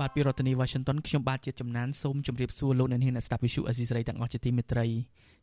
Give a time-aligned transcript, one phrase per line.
[0.00, 4.86] បាទពីរដ្ឋធានី Washington ខ្ញុំបាទជាចំណានសូមជម្រាបសួរលោកអ្នកនាងអ្នកស្ដាប់វិទ្យុអេស៊ីសរ៉ៃទាំងអស់ជាទីមេត្រី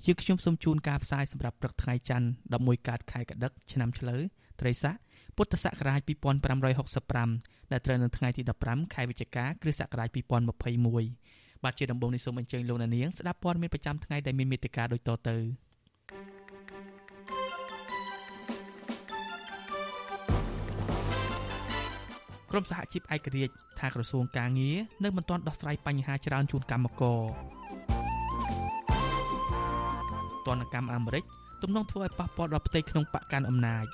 [0.05, 2.27] យើងខ្ញុំសូមជូនការផ្សាយសម្រាប់ព្រឹកថ្ងៃច័ន្ទ
[2.58, 4.21] 11កើតខែកដិកឆ្នាំឆ្លូវ
[4.61, 4.95] ត្រីស័ក
[5.35, 5.99] ពុទ្ធសករាជ
[7.05, 10.09] 2565ដែលត្រូវនៅថ្ងៃទី15ខែវិច្ឆិកាគ្រិស្តសករាជ
[10.85, 15.38] 2021បាទជាដំបូងនេះសូមអញ្ជើញលោកអ្នកនាងស្ដាប់ព័ត៌មានប្រចាំថ្ងៃដែលមានមេត្តាដូចតទៅ
[22.56, 27.20] ក្រមសហជីពឯករាជ្យថាក្រសួងការងារនៅមិនទាន់ដោះស្រាយបញ្ហាច្រើនជូនកម្មករ
[30.48, 31.24] ទណ្ឌកម្មអាមេរិក
[31.62, 33.86] ទំនងធ្វើឲ្យប៉ះពាល់ដល់ផ្ទៃក្នុងបកកាន់អំណាច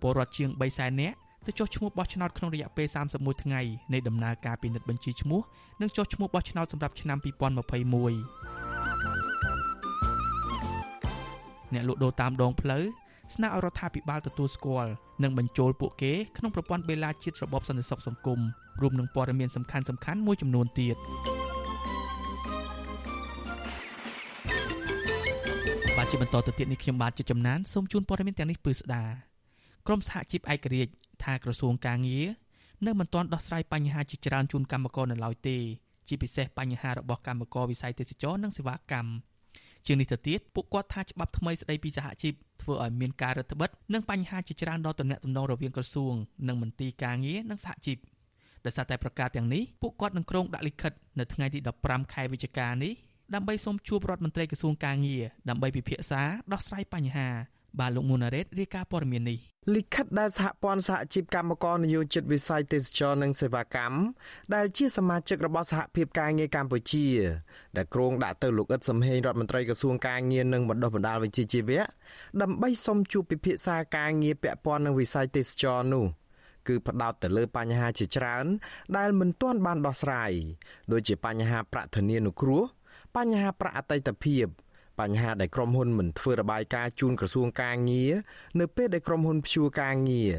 [0.00, 2.86] ពលរដ្ឋជាង3សែននាក់ទៅចុះឈ្មោះបោះឆ្នោតក្នុងរយៈពេល
[3.16, 3.60] 31ថ្ងៃ
[3.92, 5.40] នៃដំណើរការពិនិត្យបញ្ជីឈ្មោះ
[5.80, 7.32] និងចុះឈ្មោះបោះឆ្នោតសម្រាប់ឆ្នាំ2021
[11.72, 12.84] អ្នកលក់ដូរតាមដងផ្លូវ
[13.34, 14.90] ស្នើឲ្យរដ្ឋាភិបាលទទួលស្គាល់
[15.22, 18.40] និងបញ្ចូលពួកគេក្នុងប្រព័ន្ធបេឡាជាតិរបបសន្តិសុខសង្គម
[18.80, 20.96] រួមនឹងព័ត៌មានសំខាន់សំខាន់មួយចំនួនទៀត
[25.96, 29.04] បាទជាបន្តទៅទៀតនេះខ្ញុំបាទជាចំណានសូមជូនព័ត៌មានទាំងនេះពឺស្ដា
[29.86, 30.92] ក្រមសហជីពឯករាជ្យ
[31.24, 32.26] ថាក្រសួងការងារ
[32.86, 35.56] នៅមិនទាន់ដោះស្រាយបញ្ហាជាច្រើនជូនកម្មករនៅឡើយទេ
[36.08, 39.10] ជាពិសេសបញ្ហារបស់កម្មករវិស័យទេសចរនិងសេវាកម្ម
[39.86, 46.14] ជាងនេះទៅទៀតពួកគាត់ថាច្បាប់ថ្មីស្ដីពីសហជីពធ្វើឲ្យមានការរឹតបន្តឹងនិងបញ្ហាជាច្រើនដល់ទំនាក់ទំនងរវាងក្រសួង
[46.48, 47.98] និងមន្ទីរការងារនិងសហជីព
[48.64, 52.92] ដោយសារតែប្រកាសទាំងនេះពួកគាត់នឹងក្រុងដាក់លិខិតនៅថ្ងៃទី15ខែវិច្ឆិកានេះ
[53.34, 56.22] ដើម្បីសូមជួបរដ្ឋមន្ត្រីក្រសួងការងារដើម្បីពិភាក្សា
[56.52, 57.28] ដោះស្រាយបញ្ហា
[57.80, 59.38] បាទលោកមុនណារ៉េតរាយការណ៍ព័ត៌មាននេះ
[59.74, 63.98] លិខិតដែលសហព័ន្ធសហជីពកម្មករនយោជិតវិស័យទេសចរនិងសេវាកម្ម
[64.54, 67.06] ដែលជាសមាជិករបស់សហភាពការងារកម្ពុជា
[67.76, 71.80] ដែលគ្រោងដាក់ទៅលោកអ៊ិតសំហេងរដ្ឋមន្ត្រីក្រសួងការងារនិងបណ្ដុះបណ្ដាលវិជ្ជាជីវៈ
[72.42, 76.04] ដើម្បីសុំជួបពិភាក្សាការងារពាក់ព័ន្ធនឹងវិស័យទេសចរនោះ
[76.68, 78.46] គឺផ្ដោតទៅលើបញ្ហាជាច្រើន
[78.96, 80.32] ដែលមិនទាន់បានដោះស្រាយ
[80.92, 82.62] ដូចជាបញ្ហាប្រាក់ធនានុគ្រោះ
[83.16, 84.46] បញ្ហាប្រាក់អតីតភាព
[85.00, 88.12] បញ្ហាដែលក្រុមហ៊ុនមិនធ្វើរបាយការណ៍ជូនក្រសួងការងារ
[88.60, 90.34] នៅពេលដែលក្រុមហ៊ុនព្យួរការងារ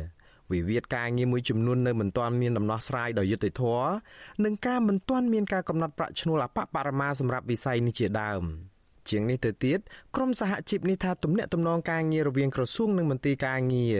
[0.51, 3.89] វិវាទការងារមួយចំនួននៅមិនទាន់មានដំណោះស្រាយដោយយុត្តិធម៌
[4.43, 8.43] និងការមិនទាន់មានការកំណត់ប្រាក់ឈ្នួលអបបរមាសម្រាប់វិស័យនេះជាដើម
[9.09, 9.79] ជាងនេះទៅទៀត
[10.15, 13.99] ក្រមសហជីពនេះថាទំនាក់ទំនងការងាររវាងក្រសួងនិងមន្ទីរការងារ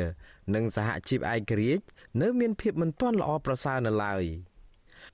[0.56, 1.84] និងសហជីពឯករាជ្យ
[2.22, 4.24] នៅមានភាពមិនទាន់ល្អប្រសើរនៅឡើយ។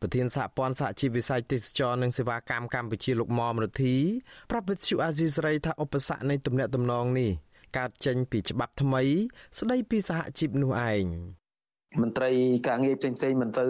[0.03, 3.96] ប្រធានសហព័ន្ធសហជីពវិស័យទេសចរនិងសេវាកម្មកម្ពុជាលោកមុំរទ្ធី
[4.52, 7.31] ប្រាប់វិទ្យុអាស៊ីសេរីថាឧបសគ្គនៃទំនាក់ទំនងនេះ
[7.78, 9.03] កើតចេញពីច្បាប់ថ្មី
[9.59, 11.03] ស្ដីពីសហជីពនោះឯង
[12.02, 12.31] មន្ត្រី
[12.68, 13.66] ការងារផ្សេងផ្សេងមិនទៅ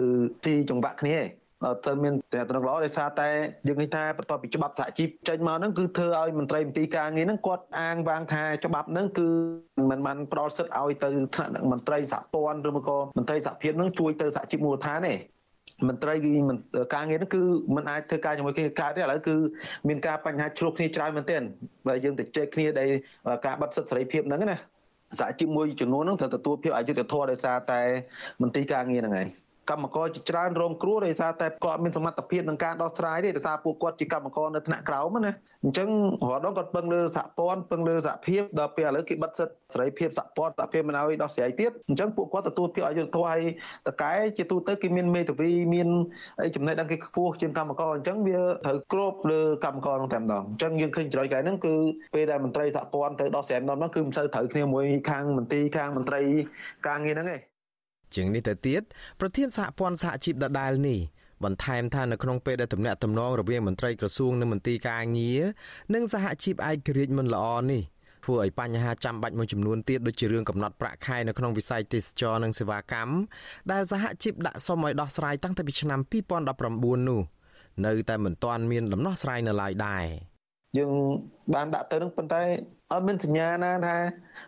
[0.46, 3.28] ទីចង្វាក់គ្នាទេទៅមានតំណែងល្អដោយសារតែ
[3.68, 9.28] យើងឃើញថាបន្ទាប់ពីច្បាប់សហជីពចេញមកហ្នឹងគឺធ្វើឲ្យមន្ត្រីមន្ទីរការងារហ្នឹងគាត់អាងវាងថាច្បាប់ហ្នឹងគឺ
[9.90, 15.14] មិនបានផ្ដល់សិទ្ធឲ្យទៅថ្នាក់មន្ត្រីសហព័ន្ធឬមកក៏មន្ត្រីសហភាពហ្នឹងជួយទៅសហជីពមូលដ្ឋានទេ
[15.88, 16.14] មន្ត្រី
[16.94, 17.42] ការងារហ្នឹងគឺ
[17.76, 19.34] มันអាចធ្វើការជាមួយគ្នាកើតទេឥឡូវគឺ
[19.88, 21.42] មានការបញ្ហាជ្រុះគ្នាច្រើនមែនទែន
[21.86, 22.88] បើយើងទៅជែកគ្នាដែល
[23.46, 24.56] ការបិទសិទ្ធិសេរីភាពហ្នឹងណា
[25.20, 27.80] សហជីពមួយចំនួនហ្នឹងត្រូវទទួលភាពអយុត្តិធម៌ដោយសារតែ
[28.42, 29.28] មន្ទីរការងារហ្នឹងឯង
[29.70, 35.32] កម្មករជាច្រើនរងគ្រោះដោយសារតែគាត់មានសមត្ថភាពក្នុងការដោះស្រាយទេដោយសារពួកគាត់ជាកម្មករនៅថ្នាក់ក្រោមណា
[35.64, 35.88] អញ្ចឹង
[36.30, 43.42] រាល់ដងគាត់ពឹងលើសហព័ន្ធពឹងលើសហភាពដល់ពេលឥឡូវគេបិទសិទ្ធិសេរីភាពសហព័ន្ធសហភាពមិនឲ្យដោះស្រាយទៀតអញ្ចឹងពួកគាត់ទទួលភាពអយុត្តិធម៌ហើយ
[43.88, 45.88] តកែជាទូទៅគេមានមេធាវីមាន
[46.42, 51.74] អីចំណេះដឹងគេខ្ពស់ជាងកម្មករអញ្ចឹងវាត្រូវគ្របលើកម្មករនោះតែម្ដងអញ្ចឹងយើងឃើញចរិតកែហ្នឹងគឺ
[52.14, 56.22] ពេលដែលមន្ត្រីសហព័ន្ធទៅដោះស្រាយម្ដងហ្នឹងគឺមិនសូវត្រូវគ្នាមួយខាងមន្ទីរខាងមន្ត្រី
[56.88, 57.53] ការងារហ្នឹងឯង
[58.14, 58.82] ជាងនេះទៅទៀត
[59.20, 61.00] ប្រធានសហព័ន្ធសហជីពដដែលនេះ
[61.44, 65.42] បន្ថែមថានៅក្នុងពេលដែលទំនាក់ទំនងរវាងមន្ត្រីក្រសួងនិងមន្ទីរការងារ
[65.94, 67.82] និងសហជីពឯករាជ្យមិនល្អនេះ
[68.24, 73.14] ធ្វើឲ្យបញ្ហាចាំបាច់មួយចំនួនទៀតដូចជារឿងកំណត់ប្រាក់ខែនៅក្នុងវិស័យទេសចរនិងសេវាកម្ម
[73.72, 76.00] ដែលសហជីពដាក់សុំឲ្យដោះស្រាយតាំងពីឆ្នាំ
[76.54, 77.20] 2019នោះ
[77.86, 80.04] នៅតែមិនទាន់មានដំណោះស្រាយនៅឡើយដែរ
[80.78, 80.90] យើង
[81.54, 82.42] បានដាក់ទៅនឹងប៉ុន្តែ
[82.94, 83.96] អត់មានសញ្ញាណាថា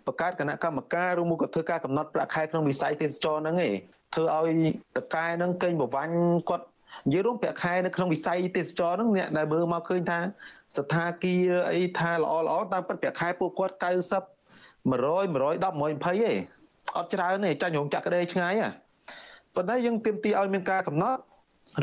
[0.06, 3.74] បង្កើតគណៈកម្មការឬមួយក៏ធ្វើការកំណត់ប្រាក់ខែក្នុងវិស័យទេសចរហ្នឹងឯង
[4.14, 4.58] ធ្វើឲ្យ
[4.96, 6.14] តកែហ្នឹងកេងប្រវាញ់
[6.50, 6.64] គាត់
[7.06, 10.18] និយាយរួមប្រាក់ខែនៅក្នុងវិស័យទេសចរហ្នឹងអ្នកដែលមើលមកឃើញថា
[10.76, 13.82] ស្ថាគារអីថាល្អល្អតាមពិតប្រាក់ខែពួកគាត់90
[14.90, 16.38] 100 110 120ឯង
[16.96, 18.72] អត់ច្រើនទេចាញ់រោងចក្រក្តីឆ្ងាយហ่ะ
[19.54, 21.20] ប៉ុន្តែយើងទៀមទីឲ្យមានការកំណត់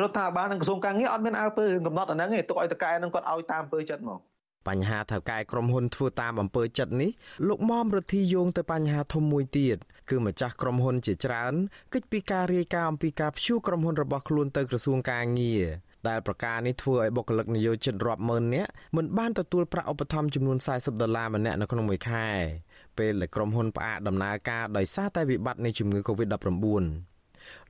[0.02, 4.20] រដ្ឋាភិបាលនិងក្រសួងការងារអត់មានអើពើកំណត់អាហ្នឹងទេទុកឲ្យតកែនឹងគាត់ឲ្យតាមពើចិត្តមក
[4.68, 7.12] បញ្ហាថៅកែក្រុមហ៊ុនធ្វើតាមអំពើចិត្តនេះ
[7.48, 9.78] លោកមុំរដ្ឋីយោងទៅបញ្ហាធំមួយទៀត
[10.10, 11.54] គឺម្ចាស់ក្រុមហ៊ុនជាច្រើន
[11.94, 15.66] គិតពីការរាយការណ៍អំពីការព្យួរក្រុមហ៊ុនរបស់ខ្លួនទៅក្រសួងការងារ
[16.10, 22.28] ដែលប្រការនេះធ្វើឲ្យបុគ្គលិកនិយោជិតរាប់ម៉ឺននាក់មិនបានទទួលប្រាក់ឧបត្ថម្ភចំនួន40ដុល្លារម្នាក់នៅក្នុងមួយខែ
[22.98, 27.13] ពេលដែលក្រុមហ៊ុនផ្អាកដំណើរការដោយសារតែវិបត្តិនៃជំងឺ Covid-19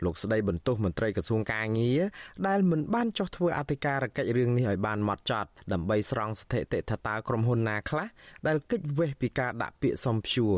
[0.04, 2.02] លោកស្ដីបន្ទោសមន្ត្រីក្រសួងការងារ
[2.48, 8.08] ដែលមិនបានចុះធ្វើអធិការកិច្ចរឿងនេះឲ្យបានម៉ត់ចត់ដើម្បីស្រង់ស្ថិតិថាតើក្រុមហ៊ុនណាខ្លះ
[8.48, 10.58] ដែលកិច្ចវេះពីការដាក់ពាក្យសំព្យួរ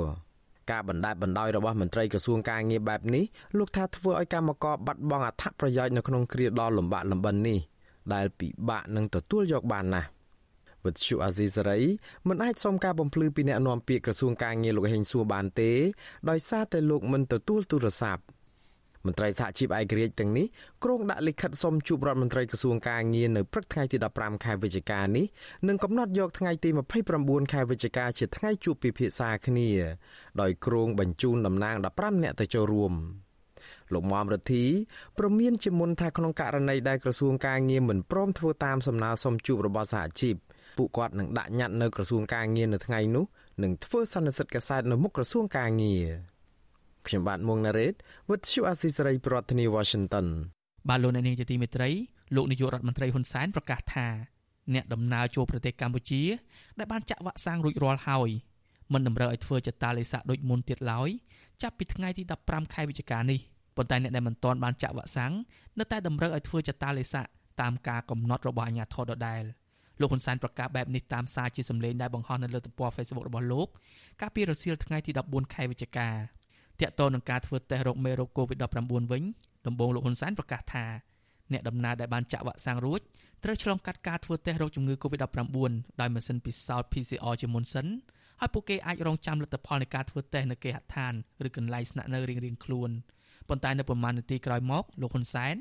[0.71, 3.23] ការបណ្តែតបណ្តោយរបស់មន្ត្រីក្រសួងការងារបែបនេះ
[3.57, 7.59] លោកថាធ្វើឲ្យកម្មករបាត់បង់អត្ថប្រយោជន៍នៅក្នុងគ្រាដ៏លំបាកលំបិននេះ
[8.13, 10.09] ដែលពិបាកនឹងទទួលយកបានណាស់
[10.85, 11.79] វិទ្យុអាស៊ីសេរី
[12.27, 15.71] មិនអាចសុំការបំភ្លឺពីអ្នកនាំពាក្យក្រសួងការងារលោកហេងសួរបានទេ
[16.29, 18.21] ដោយសារតែលោកមិនទទួលទូរស័ព្ទ
[19.06, 20.46] មន្ត្រីសហជីពឯករាជ្យទាំងនេះ
[20.84, 25.25] គ្រោងដាក់លិខិតសុំជួបរដ្ឋមន្ត្រីក្រសួងការងារនៅព្រឹកថ្ងៃទី15ខែវិច្ឆិកានេះ
[25.68, 26.69] និងកំណត់យកថ្ងៃទី
[27.12, 29.69] 29ខែវិច្ឆិកាជាថ្ងៃជួបពិភាក្សាគ្នា
[30.42, 32.94] ដោយគ្រោងបញ្ជូនតំណាង15នាក់ទៅចូលរួម
[33.94, 34.63] លោកមុំរទ្ធី
[35.18, 40.36] ប្រមានជាមុនថាក្នុងករណីដែលក្រសួងការងារមិនព្រមធ្វើតាមសំណើសុំជួបរបស់សហជីព
[40.78, 43.25] ពួកគាត់នឹងដាក់ញត្តិនៅក្រសួងការងារនៅថ្ងៃនោះ
[43.63, 46.06] និងធ្វើសន្និសីទកាសែតនៅមុខក្រសួងការងារ
[47.07, 47.94] ខ្ញុំបាទមួងណារ៉េត
[48.30, 50.28] With you Asisari ប្រធានាទី Washington
[50.90, 51.90] បាទលោកអ្នកនាងជាទីមេត្រី
[52.36, 54.07] លោកនាយករដ្ឋមន្ត្រីហ៊ុនសែនប្រកាសថា
[54.74, 56.24] អ្នកដំណើរចូលប្រទេសកម្ពុជា
[56.80, 58.30] ដែលបានចាក់វ៉ាក់សាំងរួចរាល់ហើយ
[58.94, 61.10] មិនតម្រូវឲ្យធ្វើចតាឡេសាដូចមុនទៀតឡើយ
[61.62, 63.40] ចាប់ពីថ្ងៃទី15ខែវិច្ឆិកានេះ
[63.75, 65.34] ប៉ុន្តែអ្នកដែលមិនទាន់បានចាក់វ៉ាក់សាំង
[65.80, 67.22] នៅតែតម្រូវឲ្យធ្វើចតាឡេសា
[67.62, 69.44] តាមការកំណត់របស់អាជ្ញាធរដដែល
[70.00, 73.68] លោកហ៊ុនសែនប្រកាសបែបនេះតាមសារជាសម្លេងដែលបង្ហោះនៅលើទំព័រ Facebook របស់លោក
[74.22, 76.10] កាលពីរសៀលថ្ងៃទី14ខែវិច្ឆិកា
[76.81, 79.24] តាក់ទងនឹងការធ្វើតេស្តរោគមេរោគ COVID-19 វិញ
[79.68, 80.86] ដំបូងលោកហ៊ុនសែនប្រកាសថា
[81.51, 83.01] អ្នកដំណើរដែលបានចាក់វ៉ាក់សាំងរួច
[83.44, 87.88] ត្រូវឆ្លងកាត់ការធ្វើតេស្តរោគជំងឺ COVID-19 ដោយម៉ាស៊ីនពិសោធន៍ PCR ជាមុនសិន
[88.42, 91.13] ហើយពួកគេអាចរងចាំលទ្ធផលនៃការធ្វើតេស្តនៅគេហដ្ឋាន
[91.48, 92.89] ឬកន្លែងស្នាក់នៅរៀងៗខ្លួន
[93.50, 95.56] ប៉ុន្តែនៅប្រមាណនាទីក្រោយមកលោកហ៊ុនសែន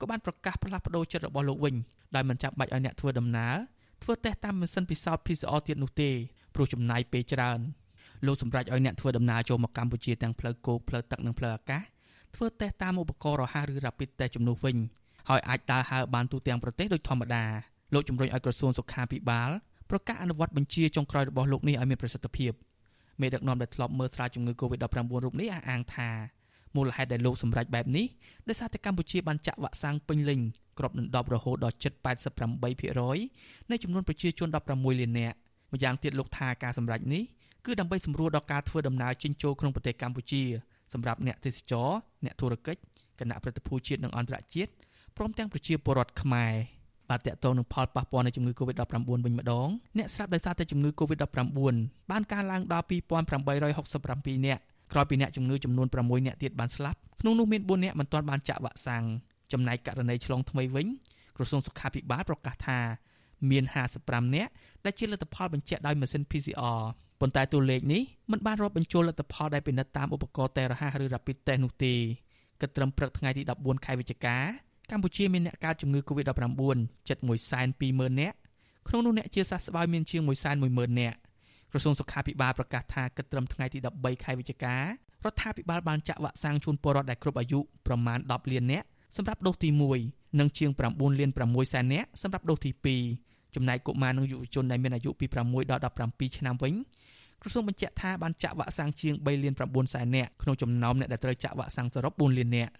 [0.00, 1.74] ក៏បានប្រកាសផ្លាស់ប្តូរចិត្តរបស់លោកវិញ
[2.14, 3.54] ដោយមិនចាំបាច់ឲ្យអ្នកធ្វើដំណើរ
[4.02, 6.10] ធ្វើតេស្តតាមម៉ាស៊ីនពិសោធន៍ PCR ទៀតនោះទេ
[6.54, 7.60] ព្រោះចំណាយពេលច្រើន
[8.26, 11.82] លោកសម្រេចឲ្យអ្នកធ្វើដំណើរចូលមកកម្ពុជាទាំងផ្លូវគោកផ្លូវទឹកនិងផ្លូវអាកាស
[12.34, 14.76] ធ្វើតេស្តតាមឧបករណ៍រហ័សឬ Rapid Test ជំនួសវិញ
[15.28, 17.44] ហើយអាចដើរហើរបានទូទាំងប្រទេសដូចធម្មតា
[17.94, 19.50] លោកជំរុញឲ្យក្រសួងសុខាភិបាល
[19.90, 22.52] ប្រកាសអនុវត្តបញ្ជាចុងក្រោយរបស់លោកនេះឲ្យមានប្រសិទ្ធភាព
[23.20, 26.10] មេដឹកនាំដែលធ្លាប់មើលស្រាវជំងឺ Covid-19 រូបនេះអះអាងថា
[26.76, 28.06] មូលហេតុដែលលោកសម្រេចបែបនេះ
[28.48, 30.40] ដោយសារតែកម្ពុជាបានចាក់វ៉ាក់សាំងពេញលេញ
[30.78, 31.92] គ្របដណ្ដប់រហូតដល់ជិត
[32.82, 35.36] 88%នៃចំនួនប្រជាជន16លាននាក់
[35.72, 37.22] ម្យ៉ាងទៀតលោកថាការសម្រេចនេះ
[37.66, 40.42] គឺដើម្បីសម្រួលដល់ការធ្វើដំណើរចេញចូលក្នុងប្រទេសកម្ពុជា
[40.92, 41.88] សម្រាប់អ្នកទេសចរ
[42.24, 42.80] អ្នកធុរកិច្ច
[43.20, 44.72] គណៈប្រតិភូជាតិនិងអន្តរជាតិ
[45.16, 46.52] ព្រមទាំងប្រជាពលរដ្ឋខ្មែរ
[47.10, 49.68] បាទតកតងនឹងផលប៉ះពាល់នៃជំងឺ Covid-19 វិញម្ដង
[49.98, 51.32] អ្នកស្លាប់ដោយសារតែជំងឺ Covid-19
[52.10, 59.04] បានកើនឡើងដល់2867នាក់ក្រោយពីអ្នកជំងឺចំនួន6នាក់ទៀតបានស្លាប់ក្នុងនោះមាន4នាក់មិនទាន់បានចាក់វ៉ាក់សាំង
[59.52, 60.86] ចំណែកករណីឆ្លងថ្មីវិញ
[61.36, 62.78] ក្រសួងសុខាភិបាលប្រកាសថា
[63.50, 63.64] មាន
[64.00, 64.50] 55នាក់
[64.84, 66.80] ដែលជាលទ្ធផលបញ្ជាក់ដោយម៉ាស៊ីន PCR
[67.20, 71.94] ប៉ុន្តែតួលេខនេះមិនបានរាប់បញ្ចូលលទ្ធផលដែលពិនិត្យតាមឧបករណ៍តេររហ័សឬ Rapid Test នោះទេ
[72.60, 74.36] គិតត្រឹមព្រឹកថ្ងៃទី14ខែវិច្ឆិកា
[74.90, 77.18] កម្ពុជាមានអ្នកកើតជំងឺ Covid-19 ជិត
[77.68, 78.36] 120,000នាក់
[78.88, 80.22] ក្នុងនោះអ្នកជាសះស្បើយមានជាង
[80.60, 81.18] 110,000នាក់
[81.70, 84.84] ក្រសួងសុខាភិបាលប្រកាសថាគិតត្រឹមថ្ងៃទី13ខែវិច្ឆិការ
[85.32, 89.68] ដ្ឋាភិបាលបានចាក់វ៉ាក់សាំងជូនពលរដ្ឋដែលគ្រប់អាយុប្រមាណ10លាននាក់សម្រាប់ដូសទី
[90.04, 90.80] 1និងជាង9
[91.20, 92.70] លាន6សែននាក់សម្រាប់ដូសទី
[93.04, 96.74] 2 ចំណែកកុមារនិងយុវជនដែលមានអាយុពី6ដល់17ឆ្នាំវិញ
[97.42, 102.72] ក្រសួងបញ្ជាក់ថាបានចាក់វ៉ាក់សាំងជាង3លាន9សែននាក់ក្នុងចំណោមអ្នកដែលត្រូវចាក់វ៉ាក់សាំងសរុប4លាននាក់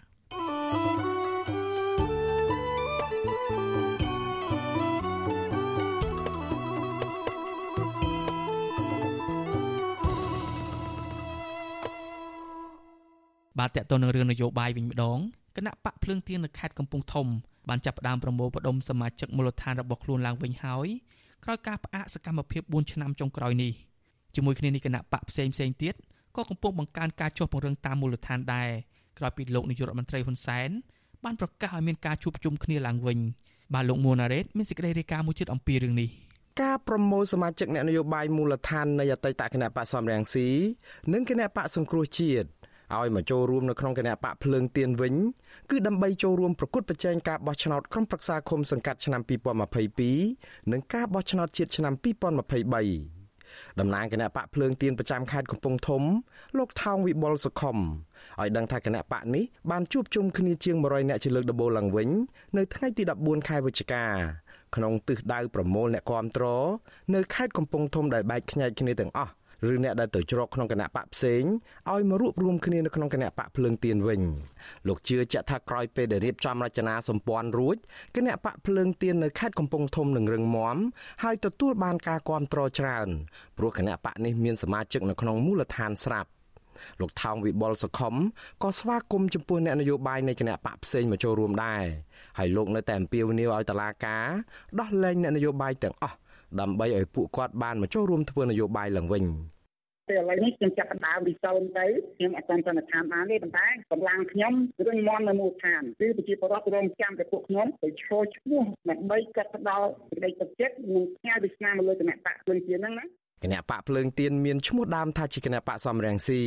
[13.59, 15.19] បាទតកតទៅនឹងរឿងនយោបាយវិញម្ដង
[15.57, 17.27] គណៈបកភ្លើងទៀននៅខេត្តកំពង់ធំ
[17.69, 20.89] បានចាប់ផ្ដើមប្រមូលផ្ដុំសមាជិកមូលដ្ឋានរបស់ខ្លួនឡើងវិញហើយ
[21.45, 23.73] ក្រោយការផ្អាកសកម្មភាព4ឆ្នាំចុងក្រោយនេះ
[24.35, 25.95] ជាមួយគ្នានេះគណៈបកផ្សេងផ្សេងទៀត
[26.37, 28.71] ក៏កំពុងបង្កើនការចុះពង្រឹងតាមមូលដ្ឋានដែរ
[29.19, 30.71] ក្រោយពីលោកនាយករដ្ឋមន្ត្រីហ៊ុនសែន
[31.25, 33.19] បានប្រកាសឲ្យមានការជួបជុំគ្នាឡើងវិញ
[33.75, 36.11] បាទលោកមួណារ៉េតមានសេចក្តីរាយការណ៍មួយទៀតអំពីរឿងនេះ
[36.63, 40.49] ការប្រមូលសមាជិកអ្នកនយោបាយមូលដ្ឋាននៃអតីតគណៈបកសំរងស៊ី
[41.13, 42.47] និងគណៈបកសង្គ្រោះជាតិ
[42.95, 45.15] ឲ្យមកចូលរួមនៅក្នុងគណៈបកភ្លើងទៀនវិញ
[45.71, 49.21] គឺដើម្បីចូលរួមប្រគល់ប្រជែងការបោះឆ្នោតក្រុមប្រឹក្សាឃុំសង្កាត់ឆ្នាំ
[49.97, 53.17] 2022និងការបោះឆ្នោតជាតិឆ្នាំ2023
[53.81, 56.03] តំណាងគណៈបកភ្លើងទៀនប្រចាំខេត្តកំពង់ធំ
[56.59, 57.77] លោកថោងវិបុលសុខុម
[58.41, 62.09] ឲ្យដឹងថាគណៈបកនេះបានជួបជុំគ្នាជាង100នាក់ជាលើកដំបូងឡើងវិញ
[62.57, 64.05] នៅថ្ងៃទី14ខែវិច្ឆិកា
[64.77, 66.45] ក្នុងទិសដៅប្រមូលអ្នកគាំទ្រ
[67.15, 69.33] នៅខេត្តកំពង់ធំដែលបែកខ្ញែកគ្នាទាំងអស់
[69.69, 71.43] ឬអ្នកដែលទៅជ្រកក្នុងគណៈបកផ្សេង
[71.93, 74.23] ឲ្យមករួបរวมគ្នានៅក្នុងគណៈបកភ្លើងទៀនវិញ
[74.89, 77.77] លោកជឿជាក់ថាក្រោយពេលដែលរៀបចំរចនាសម្ព័ន្ធរួច
[78.17, 80.77] គណៈបកភ្លើងទៀននៅខេត្តកំពង់ធំនឹងរឹងមាំ
[81.23, 83.09] ហើយទទួលបានការគាំទ្រច្រើន
[83.59, 86.31] ព្រោះគណៈបកនេះមានសមាជិកនៅក្នុងមូលដ្ឋានស្រាប់
[87.01, 88.15] លោកថោងវិបុលសុខុម
[88.63, 91.83] ក៏ស្វាគមន៍ចំពោះអ្នកនយោបាយនៃគណៈបកផ្សេងមកចូលរួមដែរ
[92.39, 94.27] ហើយលោកនៅតែអំពាវនាវឲ្យតឡាការ
[94.81, 96.17] ដោះលែងអ្នកនយោបាយទាំងអស់
[96.61, 99.25] ដើម្បីឲ្យពួកគាត់បានមកចូលរួមធ្វើនយោបាយឡើងវិញ
[100.09, 101.87] ពេលឥឡូវនេះខ្ញុំចាប់ដើមពីសូន្យទៅ
[102.17, 104.53] ខ្ញុំអត់ទាន់សន្និដ្ឋានបានទេប៉ុន្តែកម្លាំងខ្ញុំ
[104.87, 113.07] រឹងមាំនៅមូលដ្ឋានគឺប្រជាពលរដ្ឋរងចាំតែពួកខ្ញុំទៅឈរឈ្មោះដើម្បីកាត់ផ្ដល់សេចក្តីទឹកចិត្តនិងផ្ញើវាសនាមកលើគណៈបកខ្លួនជាហ្នឹងណា
[113.43, 116.43] គណៈបកភ្លើងទៀនមានឈ្មោះដើមថាជាគណៈបកសំរងស៊ី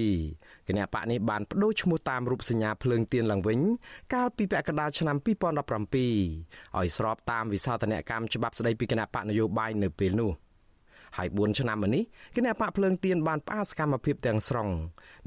[0.68, 3.60] គណៈបកនេះបានបដូរឈ្មោះតាមរូបសញ្ញាភ្លើងទៀនឡើងវិញ
[4.14, 5.28] កាលពីពាក់កណ្ដាលឆ្នាំ2017
[6.78, 10.34] ឲ្យស្របតាមវិសោធនកម្មច្បាប់ស្តីពីគណៈបកនយោបាយនៅពេលនោះ។
[11.18, 12.04] ហើយ4ឆ្នាំមកនេះ
[12.36, 14.70] គណៈបកភ្លើងទៀនបានផ្អាកសកម្មភាពទាំងស្រុង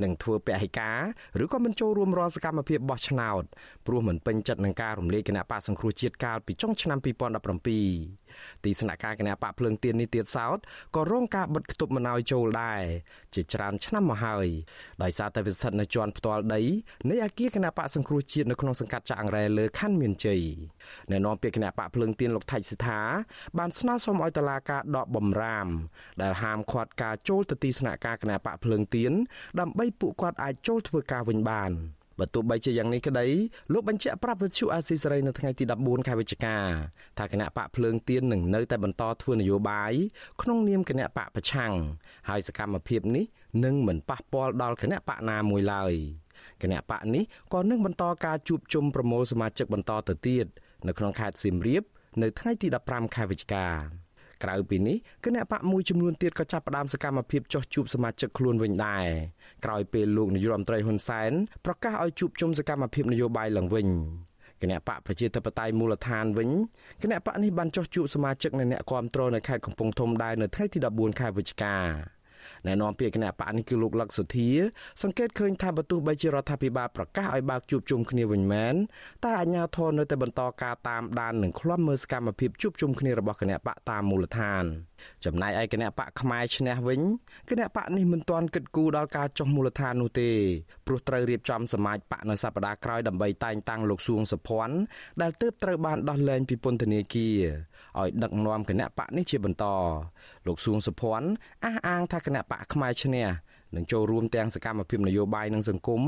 [0.02, 0.98] និងធ្វើពហិការ
[1.44, 3.42] ឬក៏មិនចូលរួមរាល់សកម្មភាពបោះឆ្នោត
[3.86, 6.98] ព្រោះមិនពេញចិត្តនឹងការរំលាយគណៈបកសង្គ្រោះជាតិកាលពីចុងឆ្នាំ
[7.64, 8.21] 2017
[8.64, 10.58] ទីស្នាក់ការគណៈបកភ្លើងទៀននេះទៀតសោត
[10.96, 12.82] ក៏រងការបិទគប់មិនឲ្យចូលដែរ
[13.34, 14.46] ជាច្រើនឆ្នាំមកហើយ
[15.02, 16.60] ដោយសារតែវាស្ថិតនៅជាន់ផ្ទាល់ដី
[17.10, 20.42] នៃអគារគណៈបកសង្គ្រោះជាតិនៅក្នុងសង្កាត់ចាក់អង្រែលើខណ្ឌមានជ័យ
[21.10, 23.00] អ្នកនាំពាក្យគណៈបកភ្លើងទៀនលោកថៃសិដ្ឋា
[23.58, 25.68] បានស្នើសុំឲ្យតុលាការដកបំរាម
[26.22, 29.12] ដែលហាមឃាត់ការចូលទៅទីស្នាក់ការគណៈបកភ្លើងទៀន
[29.60, 31.72] ដើម្បីពួកគាត់អាចចូលធ្វើការវិញបាន។
[32.22, 33.26] បើទោះបីជាយ៉ាងនេះក្តី
[33.72, 36.56] លោកបញ្ជាក់ប្រាប់វិទ្យុអាស៊ីសេរីនៅថ្ងៃទី14ខែវិច្ឆិកា
[37.18, 39.92] ថាគណៈបកភ្លើងទៀននឹងនៅតែបន្តធ្វើនយោបាយ
[40.42, 41.72] ក្នុងនាមគណៈបកប្រឆាំង
[42.28, 43.24] ហើយសកម្មភាពនេះ
[43.64, 45.92] នឹងមិនប៉ះពាល់ដល់គណៈបកណាមួយឡើយ
[46.62, 50.46] គណៈបកនេះក៏នឹងបន្តការជួបជុំប្រមូលសមាជិកបន្តទៅទៀត
[50.86, 51.82] នៅក្នុងខេត្តសៀមរាប
[52.22, 54.01] នៅថ្ងៃទី15ខែវិច្ឆិកា
[54.42, 59.06] ក្រៅពីនេះគណៈបកមួយចំនួនទៀតក៏ចាប់ផ្ដើមសកម្មភាពចោះជួបសមាជិកខ្លួនវិញដែរ
[59.64, 61.32] ក្រោយពេលលោកនាយរដ្ឋមន្ត្រីហ៊ុនសែន
[61.66, 63.88] ប្រកាសឲ្យជួបជុំសកម្មភាពនយោបាយឡើងវិញ
[64.62, 66.50] គណៈបកប្រជាធិបតេយ្យមូលដ្ឋានវិញ
[67.02, 71.76] គណៈបកនេះបានចោះជួបសមាជិកនៃអ្នកគាំទ្រនៅខេត្តកំពង់ធំដែរនៅថ្ងៃទី14ខែវិច្ឆិកា
[72.66, 74.50] ណែនាំពាក្យគណៈបកនេះគឺលោកលឹកសុធា
[75.02, 78.74] សង្កេតឃើញថាបើទោះបីជារដ្ឋាភិបាលប្រកាសឲ្យបើកជួបជុំគ្នាវិញមែន
[79.24, 84.64] តែអាជ្ញាធរនៅតែបន្តការតាមដាននិងឃ្លាំមើលសកម្មភាពជួបជុំគ្នារបស់គណៈបកតាមមូលដ្ឋាន
[85.24, 87.00] ចំណែកឯគណៈបកផ្នែកឈ្នះវិញ
[87.50, 90.30] គណៈបកនេះមិនទាន់គិតគូរដល់ការចុះមូលដ្ឋាននោះទេ
[90.86, 94.76] ព្រោះត្រូវរៀបចំសមាជបកនៅសប្តាហ៍ក្រោយដើម្បីតែងតាំងលោកសួងសុភ័ណ្ឌ
[95.22, 97.38] ដែលទើបត្រូវបានដោះលែងពីពន្ធនាគារ
[98.00, 99.64] ឲ្យដឹកនាំគណៈបកនេះជាបន្ត
[100.46, 101.28] លោកសួងសុភ័ណ្ឌ
[101.64, 103.28] អះអាងថាគណៈបកផ្នែកឈ្នះ
[103.74, 106.02] នឹងចូលរួមទាំងសកម្មភាពនយោបាយនិងសង្គម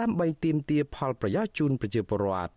[0.00, 2.52] ដើម្បីទាមទារផលប្រយោជន៍ជូនប្រជាពលរដ្ឋ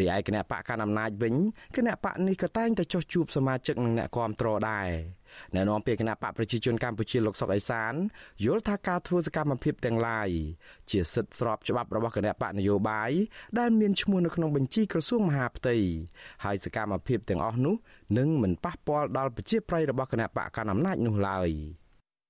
[0.00, 1.34] រីឯគណៈបកកណ្ដាលអំណាចវិញ
[1.76, 4.90] គណៈបកនេះក៏តែងតែចោះជួបសមាជិកនិងអ្នកគាំទ្រដែរ
[5.54, 7.92] អ្នកនាំពាក្យគណៈបកប្រជាជនកម្ពុជាលោកសុកអេសាន
[8.44, 10.28] យល់ថាការធ្វើសកម្មភាពទាំងឡាយ
[10.90, 13.12] ជាសិទ្ធិស្របច្បាប់របស់គណៈបកនយោបាយ
[13.58, 15.76] ដែលមានឈ្មោះនៅក្នុងបញ្ជីក្រសួងមហាផ្ទៃ
[16.44, 17.74] ហើយសកម្មភាពទាំងអស់នោះ
[18.18, 21.50] នឹងមិនប៉ះពាល់ដល់ប្រជាប្រិយរបស់គណៈបកកណ្ដាលអំណាចនោះឡើយ។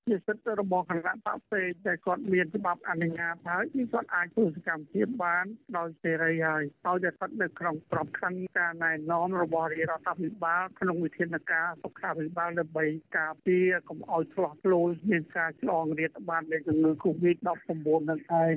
[0.09, 5.45] ជាសិទ្ធិរបស់គណៈបកផ្សេងតែគាត់មានច្បាប់អនុញ្ញាតហើយគឺគាត់អាចធ្វើសកម្មភាពបាន
[5.77, 12.87] ដោយសេរីហើយដោយតែគាត់នៅក្នុងក្របខ័ណ្ឌការណែនាំរបស់រាជរដ្ឋាភិបាលក្នុងវិធានការសុខាភិបាលដើម្បី
[13.19, 17.71] ការពារកុំឲ្យឆ្លោះឆ្លូលមានការឆ្លងរាតត្បាតនៃជំងឺ Covid-19
[18.11, 18.55] នឹងឯង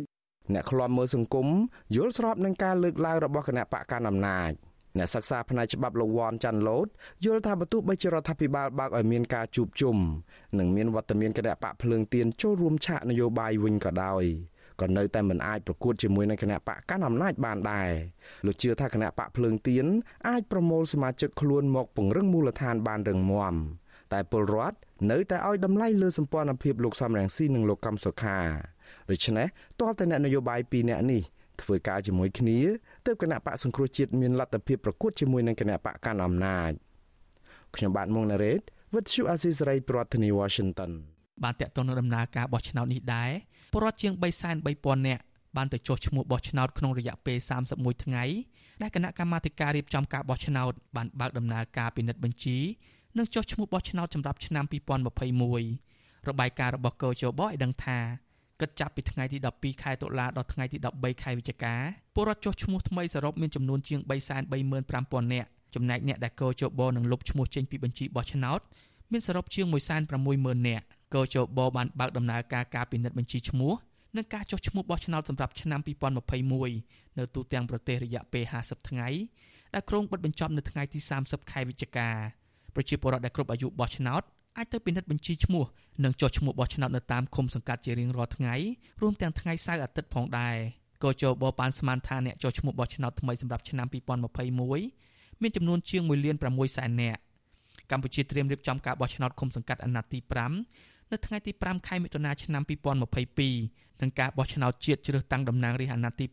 [0.53, 1.47] អ្នកខ្លាំមើលសង្គម
[1.95, 4.51] យល់ស្របនឹងការលើកឡើងរបស់គណៈបកកណ្ដាលអំណាច
[4.97, 6.87] អ្នកសិក្សាផ្នែកច្បាប់លោកវ៉ាន់ចាន់ឡូត
[7.25, 9.97] យល់ថាបើទោះបីជារដ្ឋាភិបាលបើកឲ្យមានការជួបជុំ
[10.59, 14.23] និងមានវត្តមានគណៈបកភ្លើងទៀនចូលរួមឆាកនយោបាយវិញក៏ដោយ
[14.81, 17.91] ក៏នៅតែមិនអាចប្រកួតជាមួយនឹងគណៈបកកាន់អំណាចបានដែរ
[18.45, 19.85] លោកជឿថាគណៈបកភ្លើងទៀន
[20.27, 23.55] អាចប្រមូលសមាជិកខ្លួនមកពង្រឹងមូលដ្ឋានបានរឹងមាំ
[24.13, 24.77] តែពលរដ្ឋ
[25.11, 28.39] នៅតែឲ្យតម្លៃលើសម្ព័ន្ធភាពលោកសំរងស៊ីនិងលោកកំសុខា
[29.09, 29.47] ដូច្នេះ
[29.79, 31.21] ទាល់តែអ្នកនយោបាយពីរនាក់នេះ
[31.61, 32.59] ធ្វើការជាមួយគ្នា
[33.05, 36.71] ទើបគណៈបកសង្គ្រោះជាតិមានលទ្ធភាពប្រកួតជាមួយនឹងគណៈបកកាន់អំណាច
[37.75, 38.61] ខ្ញុំបាទមុងណារ៉េត
[38.93, 40.91] With you Aziz Ray ប្រធានាទី Washington
[41.43, 43.31] បានតាក់ទងនឹងដំណើរការបោះឆ្នោតនេះដែរ
[43.73, 44.13] ពលរដ្ឋជាង
[44.61, 45.23] 33000នាក់
[45.57, 47.37] បានទៅចុះឈ្មោះបោះឆ្នោតក្នុងរយៈពេល
[47.71, 48.23] 31ថ្ងៃ
[48.81, 52.57] ដែលគណៈកម្មាធិការរៀបចំការបោះឆ្នោតបានបើកដំណើរការពិនិត្យបញ្ជី
[53.17, 54.65] និងចុះឈ្មោះបោះឆ្នោតសម្រាប់ឆ្នាំ
[55.27, 57.99] 2021របាយការណ៍របស់កោជបឲ្យដឹងថា
[58.61, 61.75] គិតចាប់ពីថ្ងៃទី12ខែតុលាដល់ថ្ងៃទី13ខែវិច្ឆិកា
[62.15, 63.99] ពលរដ្ឋចុះឈ្មោះថ្មីសរុបមានចំនួនជាង
[64.65, 68.59] 335,000នាក់ចំណែកអ្នកដែលកោជបនឹងលុបឈ្មោះចេញពីបញ្ជីបោះឆ្នោត
[69.11, 69.65] មានសរុបជាង
[70.17, 70.85] 160,000នាក់
[71.15, 73.73] កោជបបានបើកដំណើរការការពិនិត្យបញ្ជីឈ្មោះ
[74.17, 75.79] និងការចុះឈ្មោះបោះឆ្នោតសម្រាប់ឆ្នាំ
[76.49, 79.07] 2021នៅទូទាំងប្រទេសរយៈពេល50ថ្ងៃ
[79.73, 82.09] ដែលក្រុងបិទបញ្ចប់នៅថ្ងៃទី30ខែវិច្ឆិកា
[82.75, 84.21] ប្រជាពលរដ្ឋដែលគ្រប់អាយុបោះឆ្នោត
[84.59, 85.63] អាចទៅពិនិត្យបញ្ជីឈ្មោះ
[86.03, 88.53] និងចុះឈ្មោះបោះឆ្នោតនៅតាមឃុំសង្កាត់ជារៀងរាល់ថ្ងៃ
[89.01, 90.55] រួមទាំងថ្ងៃសៅរ៍អាទិត្យផងដែរ
[91.03, 93.87] កោជបបានស្មានថាអ្នកចុះឈ្មោះបោះឆ្នោតថ្មីសម្រាប់ឆ្នាំ
[94.63, 97.19] 2021មានចំនួនជាង1លាន6សែននាក់
[97.91, 100.19] កម្ពុជាត្រៀមរៀបចំការបោះឆ្នោតឃុំសង្កាត់អាណត្តិទី
[100.65, 102.63] 5នៅថ្ងៃទី5ខែមិថុនាឆ្នាំ
[103.31, 106.25] 2022និងការបោះឆ្នោតជាតិជ្រើសតាំងតំណាងរាស្ត្រអាណត្តិទី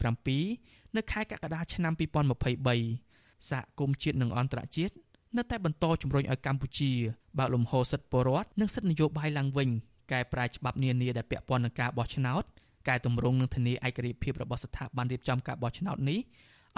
[0.45, 4.95] 7នៅខែកក្កដាឆ្នាំ2023សហគមន៍ជាតិនិងអន្តរជាតិ
[5.36, 6.92] នៅតែបន្តជំរុញឲ្យកម្ពុជា
[7.38, 9.68] បើកលំហសិទ្ធិពលរដ្ឋនិងសិទ្ធិនយោបាយឡើងវិញ
[10.12, 12.44] កែប្រែច្បាប់នានាដែលពាក់ព័ន្ធនឹងការបោះឆ្នោត
[12.88, 16.18] កែតម្រង់និងធានាឯករាជ្យភាពរបស់ស្ថាប័នរៀបចំការបោះឆ្នោតនេះ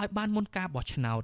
[0.01, 1.21] ឲ្យបានមុនការបោះឆ្នោត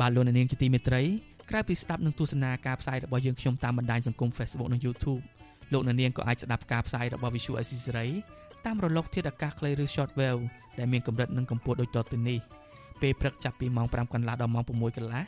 [0.00, 1.02] បាទលោកនាងជាទីមេត្រី
[1.50, 5.22] ក្រៅពីស្ដាប់និងទស្សនាការផ្សាយរបស់យើងខ្ញុំតាមបណ្ដាញសង្គម Facebook និង YouTube
[5.72, 8.10] លោកនាងក៏អាចស្ដាប់ការផ្សាយរបស់ Visual Assisray
[8.66, 10.42] តាមរលកធាតុអាកាសខ្លីឬ Shortwave
[10.78, 12.38] ដែលមានកម្រិតនិងកម្ពស់ដូចតទៅនេះ
[13.00, 15.22] ពេលព្រឹកចាប់ពីម៉ោង5កន្លះដល់ម៉ោង6កន្លះ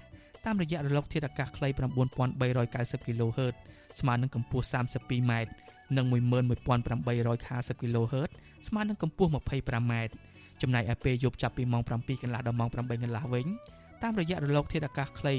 [0.44, 3.54] តាមរយៈរលកធាតុអាកាសខ្លី9390 kHz
[4.00, 5.32] ស្មើនឹងកម្ពស់ 32m
[5.96, 8.30] និង11850 kHz
[8.68, 9.92] ស្មើនឹងកម្ពស់ 25m
[10.62, 13.46] ចំណែកឯពេលយប់ចាប់ពីម៉ោង7កន្លះដល់ម៉ោង8កន្លះវិញ
[14.02, 15.34] តាមរយៈរលកធាតុអាកាសខ្លី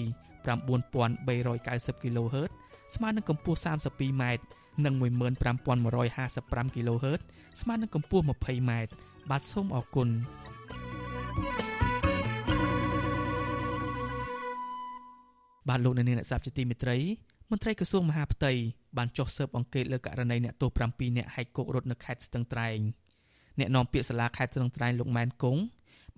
[0.45, 2.51] 9390 kHz
[2.95, 4.23] ស្មើនឹងកម្ពស់ 32m
[4.85, 7.21] និង15155 kHz
[7.61, 8.71] ស្មើនឹងកម្ពស់ 20m
[9.29, 10.09] បាទសូមអរគុណ
[15.69, 16.97] បាទលោកអ្នកនាងអ្នកស្ដាប់ជាទីមេត្រី
[17.51, 18.51] មន្ត្រីក្រសួងមហាផ្ទៃ
[18.97, 22.77] បានចុះស៊ើបអង្កេតលើករណីអ្នកទោស7នាក់ហែកគុករត់នៅខេត្តស្ទឹងត្រែង
[23.59, 25.61] អ្នកនាំពាក្យសាលាខេត្តស្ទឹងត្រែងលោកម៉ែនគង់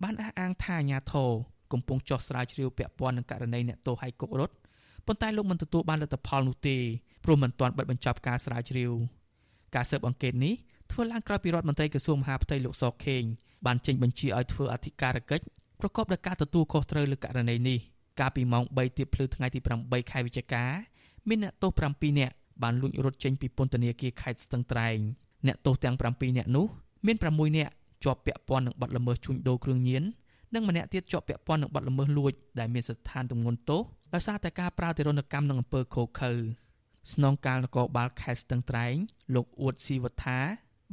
[0.03, 1.31] បានអះអាងថាអាញាធរ
[1.71, 4.53] កំពុងចោះស្រាវជ្រាវពាក់ព័ន្ធនឹងករណីអ្នកទោសហែកគុករត់
[5.07, 6.77] ប៉ុន្តែលោកមិនទទួលបានលទ្ធផលនោះទេ
[7.23, 8.91] ព្រោះមិនទាន់បិទបញ្ចប់ការស្រាវជ្រាវ
[9.75, 10.53] ការស៊ើបអង្កេតនេះ
[10.91, 13.23] ធ្វើឡើងក្រោយពីរដ្ឋមន្ត្រីក្រសួងមហាផ្ទៃលោកសខេង
[13.65, 15.45] បានចេញបញ្ជាឲ្យធ្វើអធិការកិច្ច
[15.79, 17.79] ប្រកបដោយការទទួលខុសត្រូវលើករណីនេះ
[18.19, 20.65] កាលពីម៉ោង3ទៀបភ្លឺថ្ងៃទី8ខែវិច្ឆិកា
[21.27, 24.97] មានអ្នកទោស7នាក់បានលួចរត់ចេញពីពន្ធនាគារខេត្តស្ទឹងត្រែង
[25.47, 26.65] អ្នកទោសទាំង7នាក់នោះ
[27.05, 27.73] មាន6នាក់
[28.03, 30.03] ជាប់ពាក់ព័ន្ធនឹងបទល្មើសជួញដូរគ្រឿងញៀន
[30.53, 33.81] និងម្នាក់ទៀតជាប់ពាក់ព័ន្ធនឹងបទល្មើសលួចដែលមានស្ថានទម្ងន់ទោស
[34.13, 36.33] ដោយសារតែការប្រើទារុណកម្មនឹងអំពើខូខើ
[37.13, 38.95] ស្នងការនគរបាលខេត្តស្ទឹងត្រែង
[39.35, 40.39] លោកអួតស៊ីវថា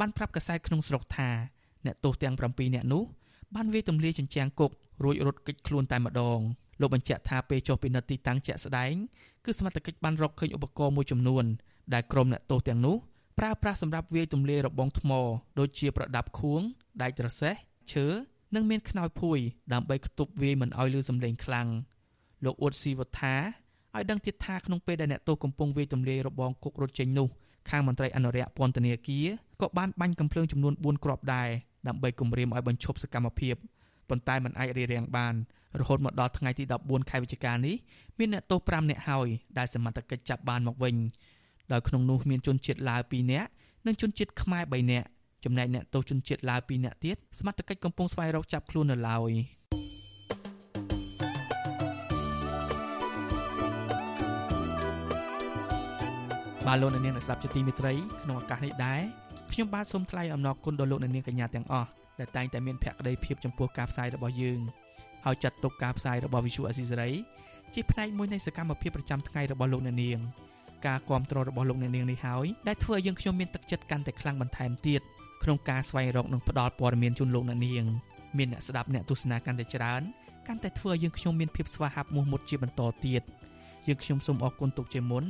[0.01, 1.31] បានប្រាប់កាសែតក្នុងស្រុកថា
[1.87, 3.05] អ្នកទោសទាំង7នាក់នោះ
[3.55, 4.71] បានវាយទម្លាយចិញ្ចាំងគុក
[5.05, 6.39] រួចរត់គេចខ្លួនតែម្ដង
[6.81, 8.95] លោកបញ្ជាក់ថាពេលចុះពិនិត្យទីតាំងជាក់ស្ដែង
[9.45, 11.45] គឺសមត្ថកិច្ចបានរកឃើញឧបករណ៍មួយចំនួន
[11.95, 12.97] ដែលក្រុមអ្នកទោសទាំងនោះ
[13.39, 15.11] ប្រើប្រាស់សម្រាប់វាយទម្លាយរបងថ្ម
[15.59, 16.63] ដូចជាប្រដាប់ខួង
[17.03, 17.55] ដែកត្រសេះ
[17.93, 18.07] ឈើ
[18.55, 19.39] និងមានខ្នើយភួយ
[19.73, 21.69] ដើម្បីខ្ទប់វាយមិនឲ្យលឺសំឡេងខ្លាំង
[22.45, 23.35] លោកអ៊ុតស៊ីវថា
[23.97, 27.29] ឲ្យដឹងទៀតថាក្នុងពេលដែលអ្នកទោសកំពុងវាយទម្លាយរបងគុករត់ចេញនោះ
[27.71, 29.27] ខាងមន្ត្រីអនុរិយពន្ធនាគារ
[29.61, 31.49] ក៏បានបាញ់កំភ្លើងចំនួន4គ្រាប់ដែរ
[31.89, 33.55] ដើម្បីគំរាមឲ្យបញ្ឈប់សកម្មភាព
[34.09, 35.35] ប៉ុន្តែมันអាចរារាំងបាន
[35.81, 37.77] រហូតមកដល់ថ្ងៃទី14ខែវិច្ឆិកានេះ
[38.19, 40.97] មានអ្នកទោស5នាក់ហើយដែលសមត្ថកិច្ចចាប់បានមកវិញ
[41.73, 43.49] ដោយក្នុងនោះមានជនជាតិឡាវ2នាក់
[43.87, 45.07] និងជនជាតិខ្មែរ3នាក់
[45.45, 49.31] ចំណែកអ្នកទោសជនជាតិឡាវ2នាក់ទៀតសមត្ថកិច្ចកំពុងស្វែងរកចាប់ខ្លួននៅឡើយ
[56.67, 59.01] បាទលោកអ្នកនាងអ្នកស្ដាប់ជាទីមេត្រីក្នុងឱកាសនេះដែរ
[59.53, 64.61] ខ្ញុំបាទសូមថ្លែងអំណរគុណដល់លោកអ្នកនាងកញ្ញាទាំងអស់ដែលតែងតែមានភក្ដីភាពចំពោះការផ្សាយរបស់យើង
[65.25, 67.13] ហើយចាត់ទុកការផ្សាយរបស់ Visual Assisary
[67.75, 70.19] ជាផ្នែកមួយនៃសកម្មភាពប្រចាំថ្ងៃរបស់លោកអ្នកនាង
[70.87, 75.01] ការគ្រប់គ្រងរបស់លោកអ្នកនាងនេះហើយដែលធ្វើឲ្យយើងខ្ញុំមានទឹកចិត្តកាន់តែខ្លាំងបន្ថែមទៀត
[75.43, 77.85] ក្នុងការស្វែងរកនិងផ្តល់ព័ត៌មានជូនលោកអ្នកនាង
[78.39, 80.03] មានអ្នកស្ដាប់អ្នកទស្សនាកាន់តែច្រើន
[80.49, 83.23] កាន់តែធ្វើឲ្យយើងខ្ញុំមានភាពស្វាហាប់មោះមុតជាបន្តទៀត
[83.89, 85.25] យើងខ្ញុំសូមអរគុណទុកជាមុន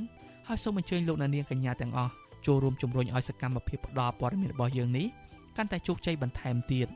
[0.48, 2.12] ហើយសូមអញ្ជើញលោកអ្នកនាងកញ្ញាទាំងអស់
[2.46, 5.06] ចូលរួមជំរុញឲ្យសកម្មភាពផ្តល់ព័ត៌មានរបស់យើងនេះ
[5.56, 6.88] កាន់តែជោគជ័យបន្ថែមទៀត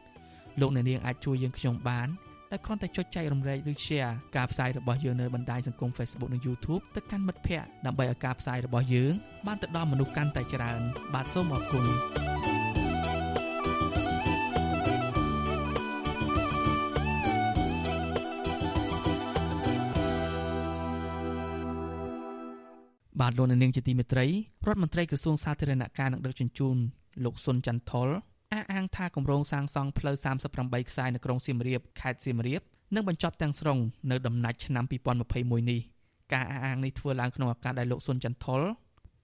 [0.60, 2.08] លោកអ្នកនាងអាចជួយយើងខ្ញុំបាន
[2.50, 9.12] ដែលគ្រាន់តែចុចចែករំលែកឬ share ការផ្សាយរបស់យើងនៅបណ្ដាញសង្គម Facebook និង YouTube ទៅកាន់មិត្តភ័ក្តិដើម្បីឲ្យការផ្សាយរបស់យើង
[9.46, 10.80] បានទៅដល់មនុស្សកាន់តែច្រើន
[11.14, 11.84] បាទសូមអរគុណ
[23.28, 26.76] បាទលោកនាងជាទីមេត្រីរដ្ឋមន្ត្រីក្រសួងសាធារណការនិងដឹកជញ្ជូន
[27.24, 28.08] លោកសុនចន្ទថុល
[28.52, 30.16] អះអាងថាគម្រោងសាងសង់ផ្លូវ
[30.54, 32.60] 38ខ្សែនៅក្រុងសៀមរាបខេត្តសៀមរាប
[32.94, 33.78] នឹងបញ្ចប់ទាំងស្រុង
[34.10, 34.84] នៅដំណាច់ឆ្នាំ
[35.26, 35.80] 2021នេះ
[36.32, 38.60] ការអះអាងនេះធ្វើឡើងក្នុងឱកាសដែលលោកសុនចន្ទថុល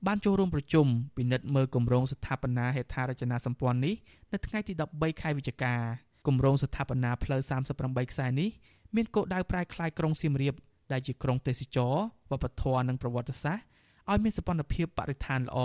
[0.07, 0.87] បានចូលរួមប្រជុំ
[1.17, 3.95] ពិនិត្យមើលគម្រោងស្ថាបនាហេដ្ឋារចនាសម្ព័ន្ធនេះ
[4.33, 5.75] នៅថ្ងៃទី13ខែវិច្ឆិកា
[6.27, 7.41] គម្រោងស្ថាបនាផ្លូវ
[7.77, 8.51] 38ខ្សែនេះ
[8.97, 10.55] មានគោលដៅប្រែក្លាយក្រុងសៀមរាប
[10.93, 11.95] ដែលជាក្រុងទេសចរ
[12.31, 13.74] វប្បធម៌និងប្រវត្តិសាស្ត្រ
[14.11, 15.59] ឲ្យមានសម្ព័ន្ធភាពបរិស្ថានល្អ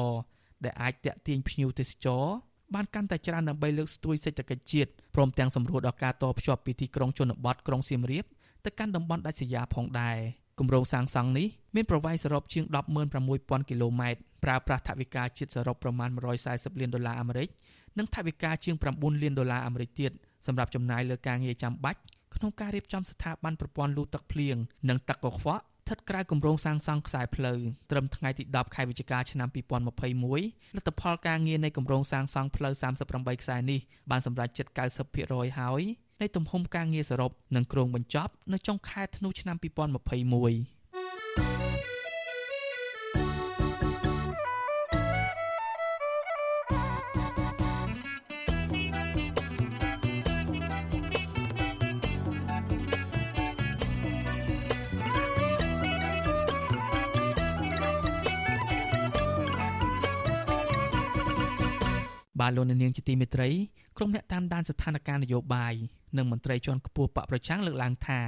[0.63, 2.25] ដែលអាចទាក់ទាញភ្ញៀវទេសចរ
[2.73, 8.25] បានកាន់តែច្រើនដើម្បីលើកស្ទួយសេដ្ឋកិច្ចជាតិព្រមទាំងសម្រួលដល់ការតភ្ជាប់ពីទីក្រុងជនបទក្រុងសៀមរាប
[8.65, 10.17] ទៅកាន់តំបន់ដាច់ស្រយាលផងដែរ
[10.59, 12.63] គម្រោងសាងសង់នេះមានប្រវែងសរុបជាង
[13.17, 16.09] 106,000គីឡូម៉ែត្រប្រើប្រាស់ថវិកាជាតិសរុបប្រមាណ
[16.45, 17.47] 140លានដុល្លារអាមេរិក
[17.97, 20.11] និងថវិកាជាង9លានដុល្លារអាមេរិកទៀត
[20.47, 21.99] សម្រាប់ចំណាយលើការងារចាំបាច់
[22.35, 24.55] ក្នុងការរៀបចំស្ថាប័នប្រព័ន្ធលូទឹកភ្លៀង
[24.89, 27.59] និងទឹកកខ្វក់ ស្ថិតក្រៅគម្រោងសាងសង់ខ្សែផ្លូវ
[27.91, 32.73] ត្រឹមថ្ងៃទី10ខែវិច្ឆិកាឆ្នាំ2021លទ្ធផលការងារនៃគម្រោងសាងសង់ផ្លូវ
[33.07, 34.67] 38ខ្សែនេះបានសម្រេចជិត
[35.13, 35.81] 90%ហើយ
[36.21, 40.78] នៃទំហំការងារសរុបនិងគ្រោងបញ្ចប់នៅចុងខែធ្នូឆ្នាំ2021
[62.59, 63.49] លោកនាងជាទីមេត្រី
[63.97, 65.73] ក្រុមអ្នកតាមដានស្ថានភាពនយោបាយ
[66.17, 68.21] និងមន្ត្រីជាន់ខ្ពស់បកប្រឆាំងលើកឡើងថា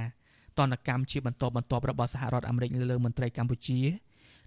[0.58, 3.80] តនកម្មជាបន្តបន្ទាប់របស់សហរដ្ឋអាមេរិកលើមន្ត្រីកម្ពុជា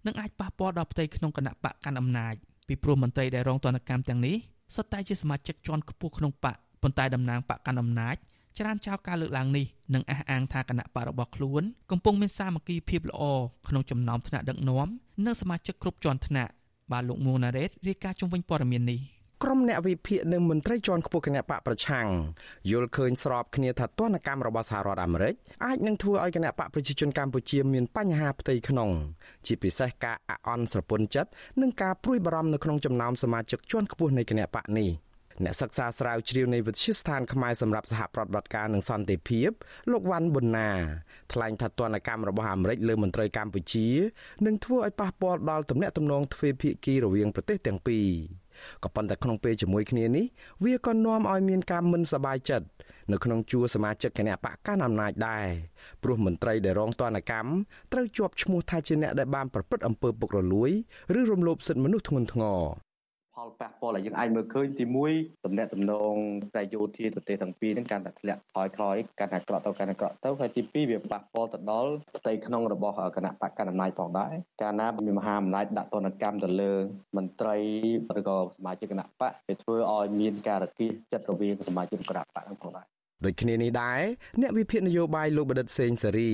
[0.06, 2.34] នឹងអាចប៉ះពាល់ដល់ផ្ទៃក្នុងគណៈបកកាន់អំណាច
[2.68, 4.36] ពីព្រោះមន្ត្រីដែលរងទណ្ឌកម្មទាំងនេះ
[4.76, 8.16] សុទ្ធតែជាសមាជិកជាន់ខ្ពស់ក្នុងបកប៉ុន្តែតំណាងបកកាន់អំណាច
[8.60, 13.24] ច្រានចោលការលើកឡើងនេះនិងអះអាងថាគណៈបករបស់ខ្លួនកំពុងមានសាមគ្គីភាពល្អ
[13.68, 14.88] ក្នុងចំណោមថ្នាក់ដឹកនាំ
[15.26, 16.52] និងសមាជិកគ្រប់ជាន់ថ្នាក់
[16.92, 19.00] បាទលោកមួណារ៉េតរាយការណ៍ជុំវិញព័ត៌មាននេះ
[19.44, 22.08] ក្រុមអ្នកវិភាគនិងមន្ត្រីជាន់ខ្ពស់គណៈបកប្រឆាំង
[22.72, 25.34] យល់ឃើញស្របគ្នាថាទណ្ឌកម្មរបស់សហរដ្ឋអាមេរិក
[25.66, 28.90] អាចនឹងធ្វើឲ្យគណៈបកប្រជាជនកម្ពុជាមានបញ្ហាផ្ទៃក្នុង
[29.46, 31.30] ជាពិសេសការអអន់ស្រពន្ធចិត្ត
[31.62, 34.90] និងការព្រួយបារម្ភនៅក្នុងចំណោមសមាជិកជាន់ខ្ពស់នៃគណៈបកនេះ
[35.44, 39.50] អ្នកសិក្សាស្រាវជ្រាវនៃវិទ្យាស្ថានខ្មែរសម្រាប់សហប្រតិបត្តិការនឹងសន្តិភាព
[39.92, 40.70] លោកវ៉ាន់ប៊ុនណា
[41.34, 43.88] ថ្លែងថាទណ្ឌកម្មរបស់អាមេរិកលើមន្ត្រីកម្ពុជា
[44.46, 48.08] នឹងធ្វើឲ្យប៉ះពាល់ដល់ទំនាក់ទំនងទ្វេភាគីរវាងប្រទេសទាំងពីរ
[48.84, 50.26] ក៏ប៉ុន្តែក្នុងពេលជាមួយគ្នានេះ
[50.64, 52.68] វាក៏នាំឲ្យមានការមិនសប្បាយចិត្ត
[53.12, 55.48] នៅក្នុងជួរសមាជិកគណៈបកកណ្ដាលអំណាចដែរ
[56.04, 57.52] ព្រោះមន្ត្រីដែលរងទណ្ឌកម្ម
[57.94, 60.72] ត្រូវជាប់ឈ្មោះថាជាអ្នកដែលបានប្រព្រឹត្តអំពើពុករលួយ
[61.20, 62.62] ឬរំលោភសិទ្ធិមនុស្សធ្ងន់ធ្ងរ
[63.36, 66.16] ផលប៉ះពាល់ដែលយើងអាចមើលឃើញទី1តំណែងតំណង
[66.56, 76.74] តែយោធាប្រទេសទាំងពីរហ្នឹងកាន់តែធ្លាក់ថយក្រោយកាន់តែក្រក់ទៅកាន់តែក្រក់ទៅហើយទី2វាប៉ះពាល់ទៅដល់ផ្ទៃក្នុងរបស់គណៈបកកណ្ដាលអំណាចផងដែរកាលណាមានមហាអំណាចដាក់ទណ្ឌកម្មទៅលើ
[77.18, 77.58] មន្ត្រី
[78.20, 82.86] ឬក៏សមាជិកគណៈបកវាធ្វើឲ្យមានការរគាចិត្តរវាងសមាជិកគណៈបកហ្នឹងផងដែរ
[83.26, 84.02] ដូចគ្នានេះដែរ
[84.42, 86.34] អ្នកវិភាគនយោបាយលោកបដិទ្ធសេងសេរី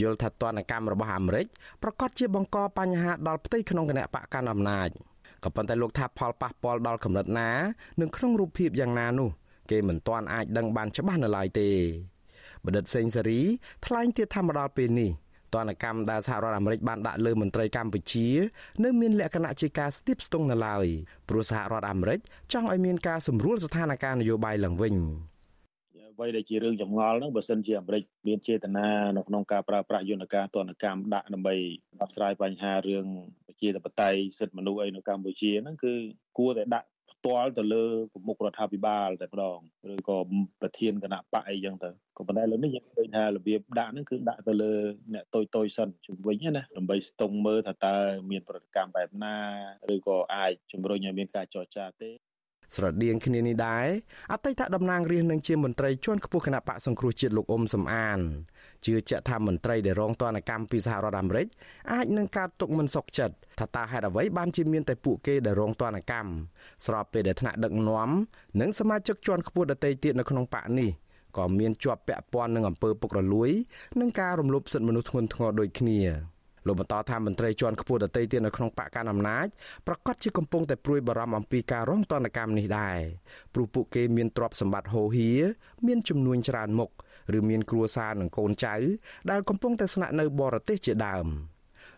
[0.00, 1.46] យល់ថាទណ្ឌកម្មរបស់អាមេរិក
[1.82, 4.90] ប្រកាសជាបង្កបញ្ហាដល់ផ្ទៃក្នុងគណៈបកកណ្ដាលអំណាច
[5.44, 7.50] ក៏ប៉ុន្តែលោកថាផលប៉ះពាល់ដល់កម្រិតណា
[8.00, 9.30] និងក្នុងរូបភាពយ៉ាងណានោះ
[9.70, 11.68] គេមិនទាន់អាចដឹងបានច្បាស់នៅឡើយទេ
[12.64, 13.40] បណ្ឌិតសេងសេរី
[13.86, 15.10] ថ្លែងទៀតថាមកដល់ពេលនេះ
[15.54, 18.28] ទណ្ឌកម្មដែលសហរដ្ឋអាមេរិកបានដាក់លើមន្ត្រីកម្ពុជា
[18.84, 20.86] នៅមានលក្ខណៈជាការស្ទាបស្ទង់នៅឡើយ
[21.28, 22.18] ព្រោះសហរដ្ឋអាមេរិក
[22.52, 24.96] ចង់ឲ្យមានការសម្រួលស្ថានភាពនយោបាយឡើងវិញ
[26.16, 31.54] អ្វីដែលជារឿងចម្ងល់ហ្នឹងបើសិនជាអាមេរិកមានចេតនានៅក្នុងការប្រើប្រាស់យន្តការទណ្ឌកម្មដាក់ដើម្បី
[32.00, 33.06] ដោះស្រាយបញ្ហារឿង
[33.62, 35.92] ជាតបតៃសិទ្ធិមនុស្សអីនៅកម្ពុជាហ្នឹងគឺ
[36.38, 39.58] គួរតែដាក់ផ្ទាល់ទៅលើប្រមុខរដ្ឋាភិបាលតែម្ដង
[39.92, 40.16] ឬក៏
[40.60, 44.72] ប្រធានគណៈបកអីចឹងទៅក៏ប៉ុន្តែលើនេះយើងឃើញថារបៀបដាក់ហ្នឹងគឺដាក់ទៅលើ
[45.14, 47.96] អ្នកតូចតូចសិនជំវិញណាដើម្បីស្ទង់មើលថាតើ
[48.30, 49.36] មានប្រតិកម្មបែបណា
[49.94, 52.10] ឬក៏អាចជំរុញឲ្យមានការចរចាទេ
[52.76, 53.86] ស្រដៀងគ្នានេះដែរ
[54.32, 58.20] អតីតតំណាងរាស្ត្រនឹងជាមន្ត្រីជាន់ខ្ពស់គណៈបកសង្គ្រោះជាតិលោកអ៊ុំសំអាន
[58.86, 61.46] ជឿជាក់ថាមន្ត្រីដែលរងទណ្ឌកម្មពីសហរដ្ឋអាមេរិក
[61.92, 66.30] អាចនឹងកើតទុកមិនសុខចិត្តថាតើហេតុអ្វីបានជាមានតែពួកគេដែលរងទណ្ឌកម្ម
[66.86, 68.10] ស្របពេលដែលថ្នាក់ដឹកនាំ
[68.60, 70.90] និងសមាជិកជាន់ខ្ពស់ដទៃទៀតនៅក្នុងបកនេះ
[71.36, 73.50] ក៏មានជាប់ពាក់ព័ន្ធនឹងអំពើពុករលួយ
[74.00, 76.00] និងការរំលោភសិទ្ធិមនុស្សធ្ងន់ធ្ងរដូចគ្នា
[76.66, 79.46] លោកបន្តថាមន្ត្រីជាន់ខ្ពស់ដទៃទៀតនៅក្នុងបកកណ្ដាលអំណាច
[79.86, 82.98] ប្រកាសជាកំពុងតែព្រួយបារម្ភអំពីការរងទណ្ឌកម្មនេះដែរ
[83.54, 85.30] ព្រោះពួកគេមានទ្រព្យសម្បត្តិហូរហៀ
[85.86, 86.90] មានចំនួនច្រើនមុខ
[87.38, 88.74] ឬមានគ្រួសារនិងកូនចៅ
[89.30, 91.26] ដែលកំពុងតែស្នាក់នៅបរទេសជាដើម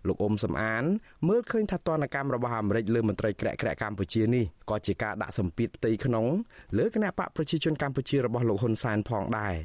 [0.08, 0.84] លោកអ៊ុំសំអាន
[1.28, 6.26] មើលឃើញថាទណ្ឌកម្មរបស់អាមេរិកលើមន្ត្រីក្រាក់ក្រាក់កម្ពុជានេះក៏ជាការដាក់សម្ពាធផ្ទៃក្នុង
[6.78, 9.56] លើគណៈបកប្រជាជនកម្ពុជារបស់លោកហ៊ុនសែនផងដែរ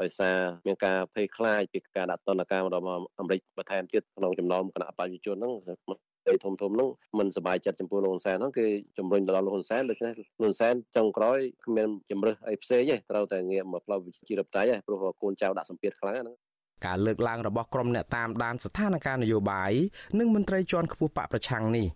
[0.00, 5.54] ដោយសារមានការភ័យខ្លាចពីការដាក់ទណ្ឌកម្មរបស់អាមេរិកបន្ថែមទៀតក្នុងចំណោមគណៈប្រជាជនហ្នឹង
[6.30, 6.88] តែធំធំហ្នឹង
[7.18, 8.66] មិនសប្បាយចិត្តចំពោះលោកហ៊ុនសែនហ្នឹងគឺ
[8.98, 16.36] ជំរុញទៅដល់លោកហ៊ុនសែនដូច្នេះលោកហ៊ុនសែនចុងក្រោយគ្មានជំរើសអីផ្សេងទេត្រូវតែងាកមកផ្លូវវិជារដ្ឋាភិបាលព្រោះកូនចៅដាក់សម្ពាធខ្លាំងហ្នឹង
[16.86, 19.72] ការលើកឡើងរបស់ក្រុមអ្នកតាមដានស្ថានភាពនយោបាយ
[20.18, 21.86] និងមន្ត្រីជាន់ខ្ពស់បកប្រឆាំងនេះ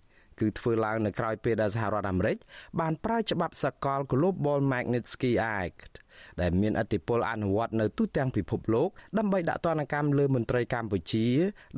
[0.41, 2.37] គឺធ្វើឡើងនៅក្រៅពេលដែលសហរដ្ឋអាមេរិក
[2.81, 5.93] បានប្រើច្បាប់សកល Global Magnitsky Act
[6.41, 11.27] ដែលមានអធិបុលអនុវត្តនៅទូទាំងពិភពលោកដើម្បីដាក់ទណ្ឌកម្មលើមន្ត្រីកម្ពុជា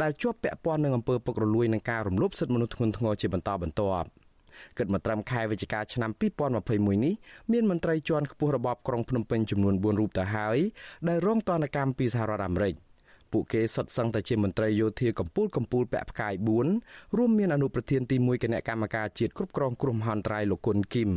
[0.02, 4.08] ដែលជាប់ពាក់ព័ន្ធនឹងអំពើពុករលួយនិងការរំលោភសិទ្ធិមនុស្សធ្ងន់ធ្ងរជាបន្តបន្ទាប់
[4.78, 6.10] គិតមកត្រឹមខែវិច្ឆិកាឆ្នាំ
[6.56, 7.14] 2021នេះ
[7.52, 10.58] មានមន្ត្រីជាន់ខ្ពស់របបក្រុងភ្នំពេញចំនួន4រូបទៅហើយ
[11.08, 12.74] ដែលរងទណ្ឌកម្មពីសហរដ្ឋអាមេរិក
[13.36, 16.34] ពួកគេសុទ្ធសឹងតែជាមន្ត្រីយោធាកម្ពុជាកម្ពុជាពាក់ផ្កាយ
[16.74, 21.10] 4រួមមានអនុប្រធានទី1គណៈកម្មការជាតិគ្រប់គ្រងគ្រោះមហន្តរាយលោកគុណគឹម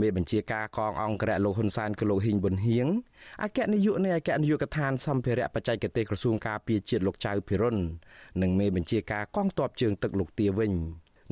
[0.00, 2.86] មេបញ្ជាការកងអង្គរៈលោកហ៊ុនសែនគឺលោកហ៊ីងប៊ុនហៀង
[3.42, 7.76] អគ្គនាយកនៃអគ្គនាយកដ្ឋានសម្ភារៈបច្ចេកទេសក្រសួងការពារជាតិលោកចៅភិរុន
[8.42, 10.72] និងមេបញ្ជាការកងទ័ពជើងទឹកលោកទាវិញ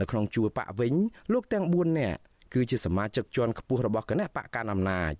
[0.00, 0.94] នៅក្នុងជួរបកវិញ
[1.32, 2.18] លោកទាំង4នាក់
[2.54, 5.14] គឺជាសមាជិកជាន់ខ្ពស់របស់គណៈបកកណ្ដាលអំណាច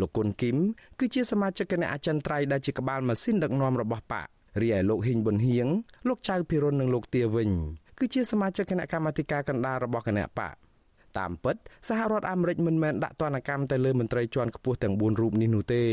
[0.00, 0.56] លោកគុណគឹម
[0.98, 4.26] គឺជាសមាជិកគណៈអចិន្ត្រៃយ៍ដែលជាក្បាលម៉ាស៊ីនដឹកនាំរបស់បក
[4.60, 5.68] រីឯលោកហ៊ីងប៊ុនហៀង
[6.08, 7.50] លោកចៅភិរុននិងលោកទាវិញ
[7.98, 10.54] គឺជាសមាជិកគណៈកម្មាធិការកណ្ដាលរបស់គណៈបក
[11.18, 11.56] តាមពិត
[11.88, 15.84] សហរដ្ឋអាមេរិកមិនមែនដាក់ទណ្ឌកម្មទៅលើមន្ត្រីជាន់ខ្ពស់ទាំង4រូបនេះនោះទេ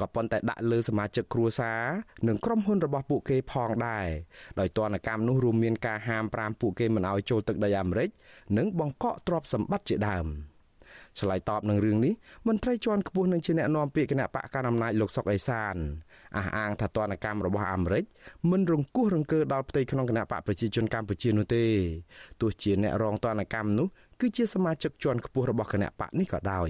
[0.00, 1.82] ក៏ប៉ុន្តែដាក់លើសមាជិកគ្រួសារ
[2.28, 4.06] និងក្រុមហ៊ុនរបស់ពួកគេផងដែរ
[4.60, 8.08] ដោយទណ្ឌកម្មនោះរួមមានការហាម5ពួកគេមិនឲ្យចូលទឹកដីអាមេរិក
[8.56, 10.28] និងបង្កកទ្រព្យសម្បត្តិជាដើម។
[11.18, 12.14] ឆ្លើយតបនឹងរឿងនេះ
[12.48, 15.76] មន្ត្រីជាន់ខ្ពស់នឹងជាអ្នកណែនាំពាក្យគណៈបកកណ្ដាលអំណាចលោកសុកអេសាន
[16.36, 18.04] អះអាងថាទណ្ឌកម្មរបស់អាមេរិក
[18.50, 21.64] មិនរង្គោះរង្គើដល់ផ្ទៃក្នុងគណៈបកប្រជាជនកម្ពុជានោះទេ
[22.40, 23.86] ទោះជាអ្នករងទណ្ឌកម្មនោះ
[24.20, 26.68] គឺជាសមាជិកជាន់ខ្ពស់របស់គណៈបកនេះក៏ដោយ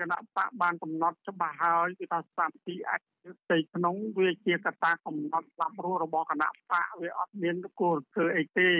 [0.00, 3.00] គណៈបកបានកំណត់ច្បាស់ហើយគឺថាសន្តិអាច
[3.40, 8.70] ផ្ទៃក្នុងវាជាកត្តាកំណត់ស្លាប់រស់របស់គណៈបកវាអត់មានគោលធ្វើអីទេ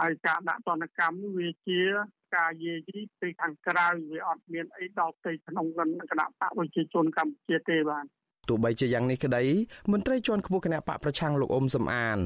[0.00, 1.82] ហើយការដាក់ទណ្ឌកម្មវាជា
[2.36, 5.80] ការយាយីពីខាងក្រៅវាអត់មានអីដល់ផ្ទៃក្នុងគ
[6.20, 8.04] ណៈបកប្រជាជនកម្ពុជាទេបាទ
[8.48, 9.44] ទោះបីជាយ៉ាងនេះក្តី
[9.92, 12.18] មន្ត្រីជាន់ខ្ពស់គណៈបកប្រឆាំងលោកអ៊ុំសំអាន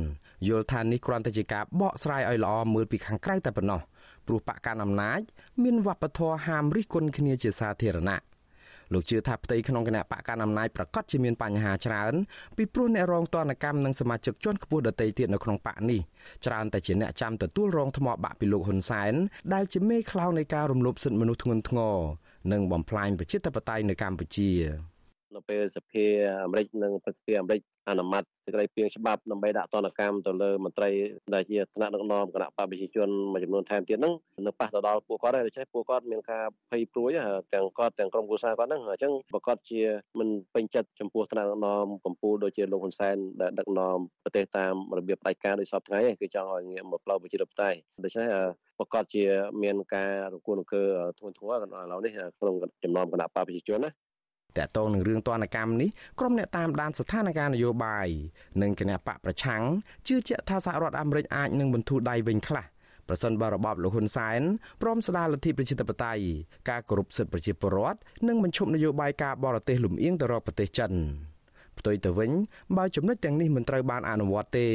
[0.49, 3.81] យល់ថានេះគ្រាន់តែជាការបកស្រាយឲ្យល្អមើលពីខាងក្រៅតែប៉ុណ្ណោះ
[4.27, 5.21] ព្រោះបកកណ្ដាលអំណាច
[5.63, 8.19] មានវប្បធម៌ហាមរិះគន់គ្នាជាសាធារណៈ
[8.93, 12.15] លោកជឿថាផ្ទៃក្នុងគណៈបកកណ្ដាលអំណាចប្រកាសជាមានបញ្ហាច្រើន
[12.57, 16.01] ពីព្រោះអ្នករងទណ្ឌកម្មនិងសមាជិកជាន់ខ្ពស់ដទៃទៀតនៅក្នុងបកនេះ
[16.47, 19.15] ច្រើនតែជាអ្នកចាំទទួលរងថ្មបាក់ពីលោកហ៊ុនសែន
[19.55, 21.99] ដែលជាមេខ្លោងនៃការរំលោភសិទ្ធិមនុស្សធ្ងន់ធ្ងរ
[22.53, 24.51] និងបំផ្លាញប្រជាធិបតេយ្យនៅកម្ពុជា
[25.37, 26.05] នៅពេលសភា
[26.45, 30.91] អាមេរិកនិងប្រទេសអាមេរិកអនុម័តសេចក្តីព្រៀងច្បាប់ដើម្បីដាក់ទណ្ឌកម្មទៅលើមន្ត្រី
[31.35, 34.15] ដែលជាថ្នាក់ដឹកនាំគណៈបព្វជិជនមួយចំនួនថែមទៀតហ្នឹង
[34.47, 37.11] នៅប៉ះទៅដល់ពួកគាត់ហើយដូច្នេះពួកគាត់មានការភ័យព្រួយ
[37.55, 39.81] ទាំងគាត់ទាំងក្រុមគ្រួសារគាត់ហ្នឹងអញ្ចឹងប្រកាសជា
[40.19, 48.29] មិនពេញចិត្តចំពោះថ្នាក់ដឹកនាំកម្ពុជាដូចជាលោកហ៊ុនសែនដែលដឹកនាំប្រទេសតាមរបៀបផ្ដាច់ការដោយសពថ្ងៃគឺចង់ឲ្យងាកមកផ្លូវប្រជាធិបតេយ្យដូច្នេះ
[48.79, 49.25] ប្រកាសជា
[49.63, 50.83] មានការរង្គោះរង្គើ
[51.19, 51.57] ធ្ងន់ធ្ងរឥ
[51.93, 53.91] ឡូវនេះក្នុងចំណោមគណៈបព្វជិជនណា
[54.59, 55.91] តកតងនឹងរឿងទណ្ឌកម្មនេះ
[56.21, 58.09] ក្រុមអ្នកតាមដានស្ថានភាពនយោបាយ
[58.63, 59.63] និងគណៈបកប្រឆាំង
[60.07, 62.65] ជឿជាក់ថាសហរដ្ឋអាមេរិកអាចនឹងបន្ធូរដៃវិញខ្លះ
[63.09, 64.41] ប្រសិនបើរបបលោកហ៊ុនសែន
[64.83, 66.25] ព្រមស្ដារលទ្ធិប្រជាធិបតេយ្យ
[66.71, 70.93] ការគោរពសិទ្ធិប្រជាពលរដ្ឋនិងបញ្ឈប់នយោបាយការបរទេសលំអៀងទៅរកប្រទេសចិន
[71.79, 72.31] ផ្ទុយទៅវិញ
[72.77, 74.69] បើចំណុចទាំងនេះមិនត្រូវបានអនុវត្តទេ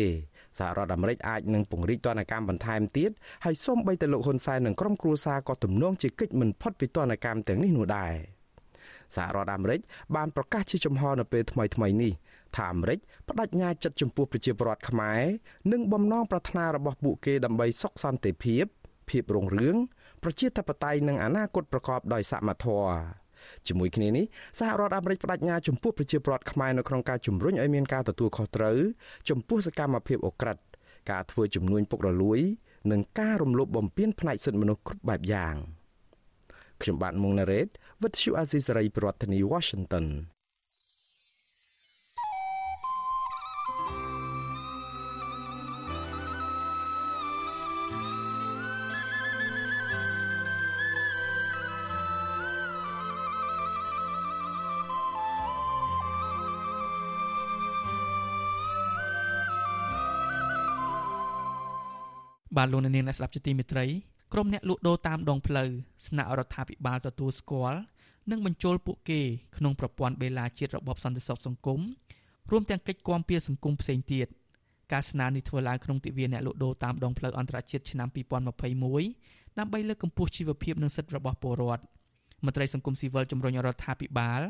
[0.59, 3.11] សហរដ្ឋអាមេរិកអាចនឹងពង្រីកទណ្ឌកម្មបន្ថែមទៀត
[3.45, 8.13] ហើយសូម្បីតែលោកហ៊ុនសែននិងក្រុមគ្រួសារក៏ទំនងជាកិច្ចមិនផុតពីទណ្ឌកម្មទាំងនេះនោះដែរ។
[9.15, 9.79] សហរដ្ឋអាមេរិក
[10.15, 12.13] បានប្រកាសជាចំហនៅពេលថ្មីថ្មីនេះ
[12.55, 15.21] ថាអាមេរិកបដិញ្ញាចិត្តចំពោះប្រជាពលរដ្ឋខ្មែរ
[15.71, 18.65] និងបំណងប្រាថ្នារបស់ពួកគេដើម្បីសុខសន្តិភាព
[19.09, 19.75] ភាពរុងរឿង
[20.23, 22.93] ប្រជាធិបតេយ្យនិងអនាគតប្រកបដោយសមធម៌
[23.67, 24.25] ជាមួយគ្នានេះ
[24.59, 28.77] សហរដ្ឋអាមេរិកបដិញ្ញាចំពោះប្រជាពលរដ្ឋខ្មែរនៅក្នុងការជំរុញឲ្យមានការទទួលខុសត្រូវ
[29.29, 30.61] ចំពោះសកម្មភាពអូក្រិដ្ឋ
[31.11, 32.39] ការធ្វើជំនួញពុករលួយ
[32.91, 35.55] និងការរំលោភបំពានផ្នែកសិទ្ធិមនុស្សគ្រប់បែបយ៉ាង
[36.81, 37.67] ខ្ញុំបាទមុងណារ៉េត
[38.03, 40.05] វិទ្យុអាស៊ីសេរីប្រធានាធិបតី Washington
[62.57, 63.85] បាទលោកនាងអ្នកស្ដាប់ជាទីមេត្រី
[64.33, 65.69] ក្រុមអ្នកលក់ដូរតាមដងផ្លូវ
[66.07, 67.79] ស្នាក់រដ្ឋាភិបាលទទួលស្គាល់
[68.31, 69.21] និងបញ្ចូលពួកគេ
[69.57, 71.79] ក្នុងប្រព័ន្ធបេឡាជាតិរបបសន្តិសុខសង្គម
[72.51, 74.27] រួមទាំងកិច្ចគាំពៀសង្គមផ្សេងទៀត
[74.91, 81.83] ការស្នើនេះធ្វើឡើងក្នុងទិវាអ្នកលក់ដូរតាមដងផ្លូវអន្តរជាតិឆ្នាំ2021ដើម្បីលើកកម្ពស់ជីវភាពនិងសិទ្ធិរបស់ពលរដ្ឋ
[82.45, 84.41] មន្ត្រីសង្គមស៊ីវិលជំរុញរដ្ឋាភិបាល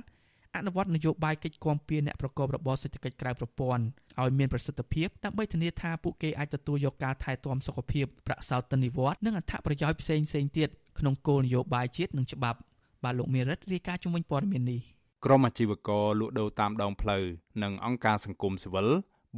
[0.57, 3.83] អនុវត្តនយោបាយកិច្ចគាំពៀអ្នកប្រកបរបរសេដ្ឋកិច្ចក្រៅប្រព័ន្ធ
[4.21, 12.59] ឲ្យមានប្រសិទ្ធភាពដើម្បីធានាថាពួកគេអាចទទួលយកការថែទាំសុខភាពប្រាក់សោធននិវត្តន៍និងអត្ថប្រយោជន៍ផ្សេងៗទៀតក្នុងគោលនយោបាយជាតិនិងច្បាប់
[13.03, 14.81] បាទលោកមេរិតរាយការណ៍ជំវិញព័ត៌មាននេះ
[15.25, 17.23] ក្រមអាជីវករលក់ដូរតាមដងផ្លូវ
[17.63, 18.87] និងអង្គការសង្គមស៊ីវិល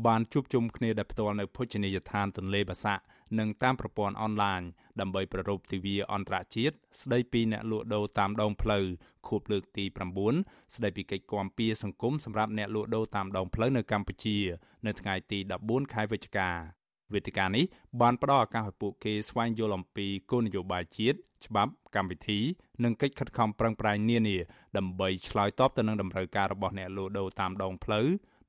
[0.07, 3.03] បានជួបជុំគ្នាដោយផ្ទាល់នៅភោជនីយដ្ឋានទន្លេបាសាក់
[3.39, 4.61] និងតាមប្រព័ន្ធអនឡាញ
[4.99, 8.85] ដើម្បីប្រារព្ធទិវាអន្តរជាតិស្ដីពីអ្នកលក់ដូរតាមដងផ្លូវ
[9.27, 9.85] ខួបលើកទី
[10.29, 14.37] 9ស្ដីពីកិច្ចគាំពៀសង្គមសម្រាប់អ្នកលក់ដូរតាមដងផ្លូវនៅកម្ពុជា
[14.85, 16.49] នៅថ្ងៃទី14ខែវិច្ឆិកា
[17.13, 17.65] វេទិកានេះ
[18.01, 22.39] បានផ្ដល់ឱកាសឲ្យពួកគេស្វែងយល់អំពីគោលនយោបាយជាតិច្បាប់កម្មវិធី
[22.83, 24.37] និងកិច្ចខិតខំប្រឹងប្រែងនានា
[24.77, 28.07] ដើម្បីឆ្លើយតបទៅនឹងតម្រូវការរបស់អ្នកលក់ដូរតាមដងផ្លូវ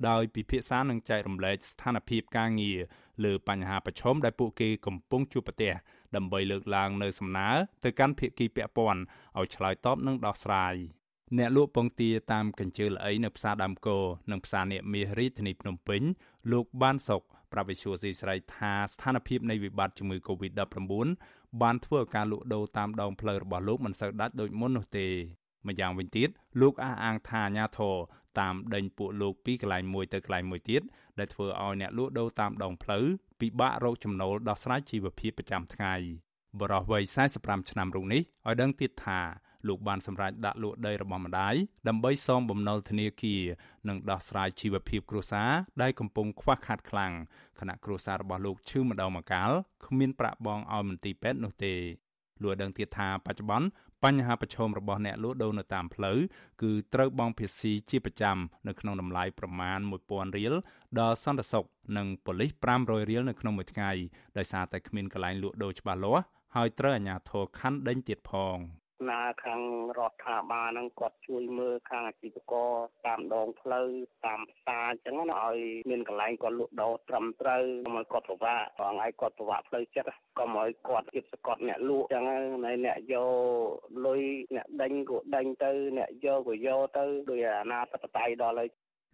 [0.09, 2.79] ដោយពិភាក្សានិងចែករំលែកស្ថានភាពការងារ
[3.25, 5.73] លើបញ្ហាប្រឈមដែលពួកគេកំពុងជួបប្រទះ
[6.17, 7.49] ដើម្បីលើកឡើងនៅសំណើ
[7.85, 9.01] ទៅកាន់ភាគីពាក់ព័ន្ធ
[9.39, 10.75] ឲ្យឆ្លើយតបនិងដោះស្រាយ
[11.39, 13.99] អ្នកលក់ពងទាតាមកញ្ជើល្អីនៅផ្សារដើមគោ
[14.31, 16.03] និងផ្សារនាគមាសរាជធានីភ្នំពេញ
[16.53, 20.79] លោកបានសុកប្រាប់វិសុយស៊ីស្រីថាស្ថានភាពនៃវិបត្តិជំងឺ Covid-19
[21.63, 25.07] បានធ្វើឲ្យការលក់ដូរតាមដងផ្លូវរបស់លោកមិនសូវដាច់ដូចមុននោះទេ
[25.69, 26.29] ម្យ៉ាងវិញទៀត
[26.61, 27.95] លោកអះអាងថាអាញាធរ
[28.41, 30.83] តាមដេញពួកលោកពីកន្លែងមួយទៅកន្លែងមួយទៀត
[31.19, 33.05] ដែលធ្វើឲ្យអ្នកលក់ដូរតាមដងផ្លូវ
[33.41, 35.95] ពិបាករកចំណូលដោះស្រាយជីវភាពប្រចាំថ្ងៃ
[36.61, 37.03] បរិះវ័យ
[37.37, 39.21] 45ឆ្នាំរូបនេះឲ្យដឹងទៀតថា
[39.69, 41.55] លោកបានសម្រេចដាក់លក់ដីរបស់ម្ដាយ
[41.89, 43.43] ដើម្បីសងបំណុលធនាគារ
[43.89, 45.51] និងដោះស្រាយជីវភាពគ្រួសារ
[45.83, 47.13] ដែលកំពុងខ្វះខាតខ្លាំង
[47.61, 49.51] ខណៈគ្រួសាររបស់លោកឈឺម្ដងម្កាល
[49.87, 51.75] គ្មានប្រាក់បង់ឲ្យមន្ទីរពេទ្យនោះទេ
[52.43, 53.67] លោកដឹងទៀតថាបច្ចុប្បន្ន
[54.05, 56.19] បញ្ហាប្រឈមរបស់អ្នកលក់ដូរនៅតាមផ្លូវ
[56.63, 58.37] គឺត្រូវបង់ភាសីជាប្រចាំ
[58.69, 60.55] នៅក្នុងតម្លៃប្រមាណ1000រៀល
[61.01, 61.65] ដល់សន្តិសុខ
[61.97, 63.91] និងប៉ូលីស500រៀលនៅក្នុងមួយថ្ងៃ
[64.39, 66.25] ដោយសារតែគ្មានកន្លែងលក់ដូរច្បាស់លាស់
[66.57, 68.59] ហើយត្រូវអាជ្ញាធរខណ្ឌដេញទៀតផង។
[69.11, 69.61] ណាខាង
[69.99, 72.71] រដ្ឋាភិបាលហ្នឹងគាត់ជួយមើលខាងអាជីវករ
[73.07, 73.87] តាមដងផ្លូវ
[74.27, 75.59] តាមផ្សារអញ្ចឹងណាឲ្យ
[75.91, 82.25] មានកន្លែងគាត់លក់ដូរត្រឹមត្រូវកុំឲ្យគាត់ពិបាកថ្ងៃគាត់ពិបាកផ្លូវចិត្តកុំឲ្យគាត់គៀបសកត់អ្នកលក់អញ្ចឹង
[82.65, 83.33] ណែអ្នកយក
[84.07, 84.21] លុយ
[84.57, 88.69] អ្នកដេញក៏ដេញទៅអ្នកយកក៏យកទៅដោយអាណាធិបតេយ្យដល់ហើយ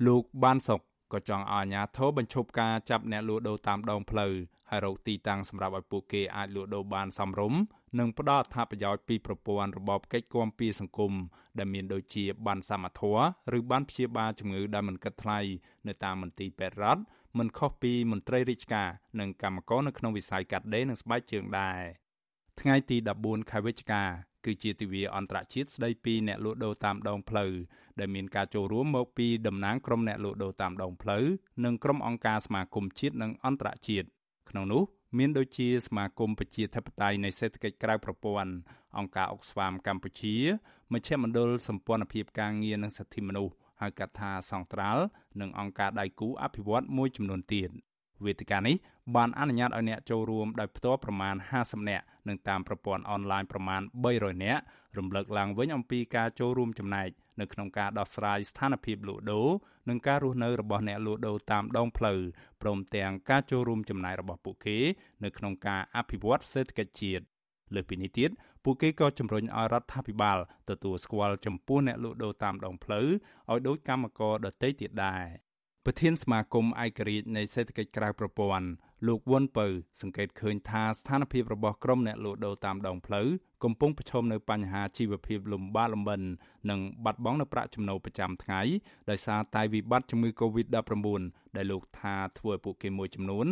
[0.06, 0.80] លោកបានសុក
[1.12, 4.32] ក៏ចង់ឲ្យអាជ្ញាធរបញ្ឈប់ការចាប់អ្នកលក់ដូរតាមដងផ្លូវ
[4.70, 7.60] ហើយរកទីតាំងសម្រាប់ឲ្យពួកគេអាចលក់ដូរបានសមរម្យ
[7.98, 11.12] និងផ្ដល់អត្ថប្រយោជន៍ពីប្រព័ន្ធរបបកិច្ចគាំពារសង្គម
[11.58, 13.14] ដែលមានដូចជាបានសមត្ថៈ
[13.58, 15.38] ឬបានព្យាបាលជំងឺដែលមិនគិតថ្លៃ
[15.88, 17.02] នៅតាមមន្ទីរពេទ្យរដ្ឋ
[17.38, 18.88] មិនខុសពីមន្ត្រីរាជការ
[19.20, 21.80] និងកម្មករនៅក្នុងវិស័យកាត់ដេរនិងស្បែកជើងដែរ
[22.60, 24.04] ថ្ងៃទី14ខែវិច្ឆិកា
[24.44, 27.52] គឺជាទិវាអន្តរជាតិស្ដីពីអ្នកលក់ដូរតាមដងផ្លូវ
[27.98, 31.24] ដែលមានការចូលរួមមកពីតំណាងក្រុមអ្នកលក់ដូរតាមដងផ្លូវ
[31.64, 34.08] និងក្រុមអង្គការសមាគមជាតិនិងអន្តរជាតិ
[34.50, 34.82] ក្នុងនោះ
[35.18, 38.52] មានដូចជាសមាគមប្រជាធិបតេយ្យនៃសេដ្ឋកិច្ចក្រៅប្រព័ន្ធ
[38.98, 40.36] អង្គការអុកស្វាមកម្ពុជា
[40.92, 45.04] មជ្ឈមណ្ឌលសម្ព័ន្ធភាពការងារនិងសិទ្ធិមនុស្សហៅកាត់ថាសង្ត្រាល់
[45.40, 47.70] និងអង្គការដៃគូអភិវឌ្ឍមួយចំនួនទៀត
[48.24, 48.76] វេទិកានេះ
[49.16, 54.62] បានអនុញ្ញាតឲ្យអ្នកចូលរួមដោយផ្ទាល់ប្រមាណ50នាក់និងតាមប្រព័ន្ធអនឡាញប្រមាណ300នាក់
[54.98, 57.08] រំលឹកឡើងវិញអំពីការចូលរួមចំណែក
[57.40, 59.48] នៅក្នុងការដោះស្រាយស្ថានភាពលក់ដូរ
[59.88, 62.20] និងការរស់នៅរបស់អ្នកលក់ដូរតាមដងផ្លូវ
[62.62, 64.78] ព្រមទាំងការចូលរួមចំណាយរបស់ពួកគេ
[65.24, 67.24] នៅក្នុងការអភិវឌ្ឍសេដ្ឋកិច្ចជាតិ
[67.74, 68.30] លើសពីនេះទៀត
[68.64, 70.38] ពួកគេក៏ជំរុញឲ្យរដ្ឋាភិបាល
[70.70, 73.06] ទទួលស្គាល់ចំពោះអ្នកលក់ដូរតាមដងផ្លូវ
[73.50, 75.24] ឲ្យដូចកម្មករដទៃទៀតដែរ
[75.86, 78.68] ប្រធានសមាគមឯករាជ្យនៃសេដ្ឋកិច្ចក្រៅប្រព័ន្ធ
[79.06, 79.66] លោកវុនពៅ
[80.00, 83.26] សង្កេតឃើញថាស្ថានភាពរបស់ក្រុមអ្នកលក់ដូរតាមដងផ្លូវ
[83.64, 86.20] កំពុងប្រឈមនៅបញ្ហាជីវភាពលំបាកលំបិន
[86.70, 88.60] និងបាត់បង់នៅប្រាក់ចំណូលប្រចាំថ្ងៃ
[89.10, 91.20] ដោយសារតែវិបត្តិជំងឺ Covid-19
[91.56, 93.46] ដែលលោកថាធ្វើឲ្យពួកគេមួយចំនួន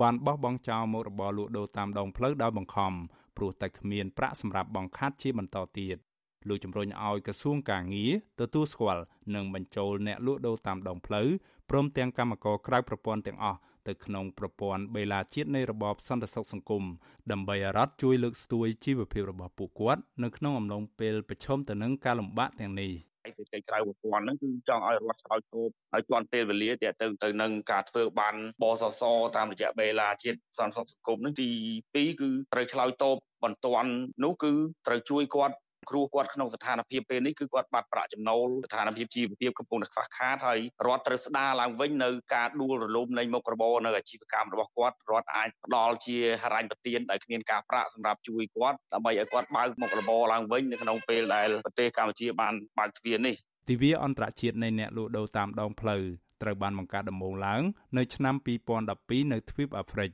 [0.00, 2.92] បានបោះបង់ចោលមុខរបរលក់ដូរតាមដងផ្លូវដោយបង្ខំ
[3.36, 5.98] ព្រោះតែគ្មានប្រាក់សម្រាប់បង្ខាត់ជាបន្តទៀត
[6.48, 9.02] លោកជំរុញឲ្យក្រសួងកាងារទទួលស្គាល់
[9.34, 11.28] និងបញ្ចូលអ្នកលក់ដូរតាមដងផ្លូវ
[11.70, 16.84] ព្រមទាំងកម្មករក្រៅប្រព័ន្ធទាំងអស់ទៅក្នុងប្រព័ន្ធបេឡាជាតិនៃរបបសន្តិសុខសង្គម
[17.32, 22.92] ដើម្បីឲ្យរដ្ឋជួយលើកស្ទួយជីវភាពរបស់ពួកគាត់នៅក្នុងអំឡុងពេលប្រឈមទៅនឹងការលំបាកទាំងនេះ
[23.28, 29.02] ឯកទេសក្រៅប្រព័ន្ធហ្នឹងគឺចង់ឲ្យរដ្ឋឆ្លើយតបឲ្យទាន់ពេលវេលាទាក់ទងទៅនឹងការធ្វើបានបសស
[29.36, 31.48] តាមរយៈបេឡាជាតិសន្តិសុខសង្គមហ្នឹងទី
[31.84, 33.92] 2គឺត្រូវឆ្លើយតបបន្ទាន់
[34.24, 34.52] នោះគឺ
[34.86, 35.54] ត្រូវជួយគាត់
[35.90, 53.34] គ្រួគាត់ក្នុងស្ថានភាពពេលនេះគឺគាត់បាត់ប្រាក់ចំណូលស្ថានភាពជីវភាពកំពុងតែខ្វះខាតហើយរដ្ឋត្រូវស្ដារឡើងវិញនៅការដួលរលំនៃមុខរបរនៅអាជីវកម្មរបស់គាត់រដ្ឋអាចផ្ដល់ជាហិរញ្ញប្បទានដែលគ្មានការប្រាក់សម្រាប់ជួយគាត់ដើម្បីឲ្យគាត់បើកមុខរបរឡើងវិញនៅក្នុងពេលដែលប្រទេសកម្ពុជាបានបើកទ្វារនេះ
[53.68, 56.02] ទិវាអន្តរជាតិនៃអ្នកលក់ដូរតាមដងផ្លូវ
[56.42, 57.62] ត្រូវបានបង្កើតដំបូងឡើង
[57.98, 58.34] នៅឆ្នាំ
[58.82, 60.10] 2012នៅទ្វីបអាហ្វ្រិក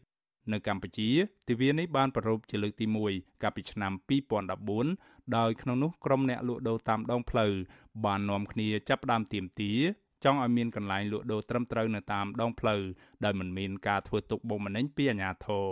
[0.53, 1.09] នៅកម្ពុជា
[1.49, 3.93] ទិវានេះបានប្រារព្ធជាលើកទី1កាលពីឆ្នាំ
[4.65, 7.53] 2014ដោយក្នុងនោះក្រុមអ្នកលក់ដូរតាមដងផ្លូវ
[8.05, 9.79] បាននាំគ្នាចាប់ផ្ដើមទាមទារ
[10.25, 12.81] ចង់ឲ្យមានកន្លែងលក់ដូរត្រឹមត្រូវនៅតាមដងផ្លូវ
[13.25, 15.67] ដោយមិនមានការធ្វើទុកបុកម្នេញពីអាជ្ញាធរ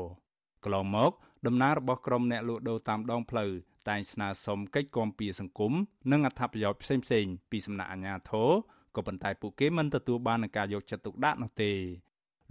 [0.64, 1.12] កន្លងមក
[1.46, 3.50] ដំណើររបស់ក្រុមអ្នកលក់ដូរតាមដងផ្លូវ
[3.88, 5.72] តែងស្នើសុំកិច្ចគាំពារសង្គម
[6.12, 8.50] និងអត្ថប្រយោជន៍ផ្សេងៗពីសំណាក់អាជ្ញាធរ
[8.96, 11.72] ក៏ប៉ុន្តែពួកគេមិនទទួលបាននឹងការយកចិត្តទុកដាក់នោះទេ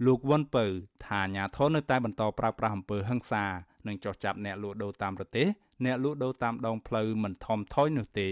[0.04, 0.64] លោកវ៉ុនពៅ
[1.06, 3.44] ថាអាញាធននៅតែបន្តប្រើប្រាស់អំពើហិង្សា
[3.86, 5.46] និងចោះចាប់អ្នកលក់ដូរតាមប្រទេស
[5.84, 8.28] អ្នកលក់ដូរតាមដងផ្លូវមិនថមថយនោះទេ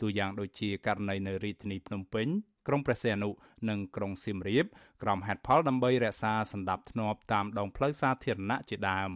[0.00, 2.26] ទូយ៉ាងដូចជាករណីនៅរាជធានីភ្នំពេញ
[2.66, 3.30] ក្រុងព្រះសីហនុ
[3.68, 4.66] និងក្រុងសៀមរាប
[5.02, 9.12] ក្រុមហេតុផលដើម្បីរក្សាសន្តិភាពធ្នាប់តាមដងផ្លូវសាធារណៈជាដើម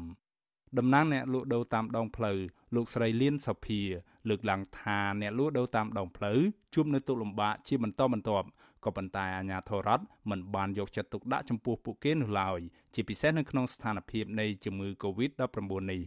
[0.78, 2.38] តំណាងអ្នកលក់ដូរតាមដងផ្លូវ
[2.74, 3.80] លោកស្រីលៀនសុភា
[4.28, 6.38] លើកឡើងថាអ្នកលក់ដូរតាមដងផ្លូវ
[6.74, 8.46] ជួបនៅទុកលំបាកជាបន្តបន្ទាប់
[8.84, 12.60] ក៏ប៉ុន្តែអាជ្ញាធររដ្ឋមិនបានយកចិត្តទុកដាក់ចំពោះពួកគេនោះឡើយ
[12.94, 15.58] ជាពិសេសនៅក្នុងស្ថានភាពនៃជំងឺ Covid-19
[15.90, 16.02] នេះ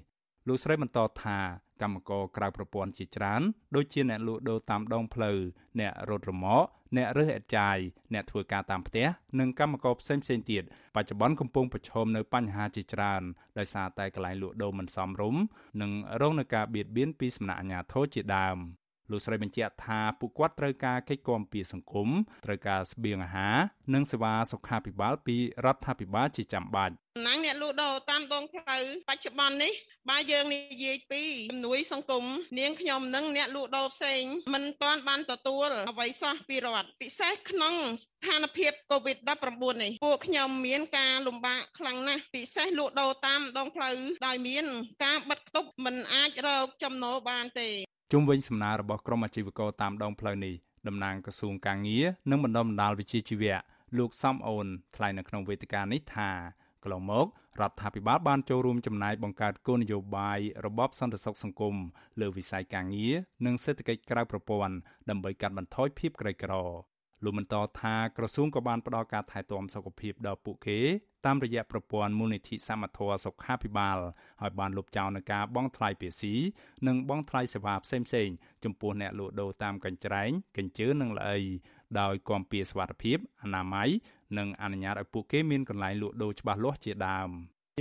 [0.47, 1.37] លោកស្រីបន្តថា
[1.81, 3.41] កម្មករក្រៅប្រព័ន្ធជាច្រើន
[3.75, 5.37] ដូចជាអ្នកលក់ដូរតាមដងផ្លូវ
[5.79, 6.67] អ្នករត់រមាក់
[6.97, 7.77] អ្នករើសអេតចាយ
[8.13, 9.07] អ្នកធ្វើការតាមផ្ទះ
[9.39, 10.63] និងកម្មករផ្សេងផ្សេងទៀត
[10.95, 13.21] បច្ចុប្បន្នកំពុងប្រឈមនៅបញ្ហាជាច្រើន
[13.57, 15.41] ដោយសារតែកន្លែងលក់ដូរមិនសមរម្យ
[15.81, 18.57] និងរងនឹងការបៀតបៀនពីសំណាក់អាជ្ញាធរជាដើម
[19.11, 22.09] លោកស្រីបញ្ជាក់ថាពួកគាត់ត្រូវការកិច្ចគាំពៀសង្គម
[22.45, 23.57] ត្រូវការស្បៀងអាហារ
[23.93, 26.95] និងសេវាសុខាភិបាលពីរដ្ឋាភិបាលជាចាំបាច់
[27.27, 29.73] ណាងអ្នកលក់ដូរតាមដងផ្លូវបច្ចុប្បន្ននេះ
[30.09, 32.23] បើយើងនិយាយពីជំនួយសង្គម
[32.59, 34.21] នាងខ្ញុំនឹងអ្នកលក់ដូរផ្សេង
[34.53, 43.97] មិនទាន់បានទទួលអ្វីសោះពីរដ្ឋពិសេសក្នុងស្ថានភាព COVID-19 នេះពួកខ្ញុំមានការលំបាកខ្លាំងណាស់ពិសេសលក់ដូរតាមដងផ្លូវ
[44.27, 44.65] ដោយមាន
[45.03, 47.69] ការបិទគប់មិនអាចរកចំណូលបានទេ
[48.11, 50.53] ជុំវិញសំណើរបស់ក្រុមអាជីវករតាមដងផ្លូវនេះ
[50.87, 53.57] តំណាងក្រសួងកាងារនិងបណ្ដុំបណ្ដាលវិជ្ជាជីវៈ
[53.97, 56.29] លោកសំអូនថ្លែងនៅក្នុងវេទិកានេះថា
[56.83, 57.25] កន្លងមក
[57.61, 61.75] រដ្ឋាភិបាលបានចូលរួមចំណាយបង្កើតគោលនយោបាយរបបសន្តិសុខសង្គម
[62.21, 64.75] លើវិស័យការងារនិងសេដ្ឋកិច្ចក្រៅប្រព័ន្ធ
[65.09, 66.53] ដើម្បីកាត់បន្ថយភាពក្រីក្រ
[67.23, 70.79] លោកបន្តថាក្រសួងក៏បានផ្តល់ការថែទាំសុខភាពដល់ពួកគេ
[71.25, 73.97] តាមរយៈប្រព័ន្ធមូលនិធិសមត្ថៈសុខាភិបាល
[74.41, 76.33] ហើយបានលុបចោលនឹងការបង់ថ្លៃភាសី
[76.87, 81.39] និងបង់ថ្លៃសេវាផ្សេងៗចំពោះអ្នកលក់ដូរតាមកញ្ច្រែងកញ្ជើនិងល្អី
[81.99, 83.89] ដោយគាំពៀសវត្ថិភាពអនាម័យ
[84.37, 87.29] និងអនុញ្ញាតឲ្យពួកគេមានកន្លែងលក់ដូរច្បាស់លាស់ជាដើម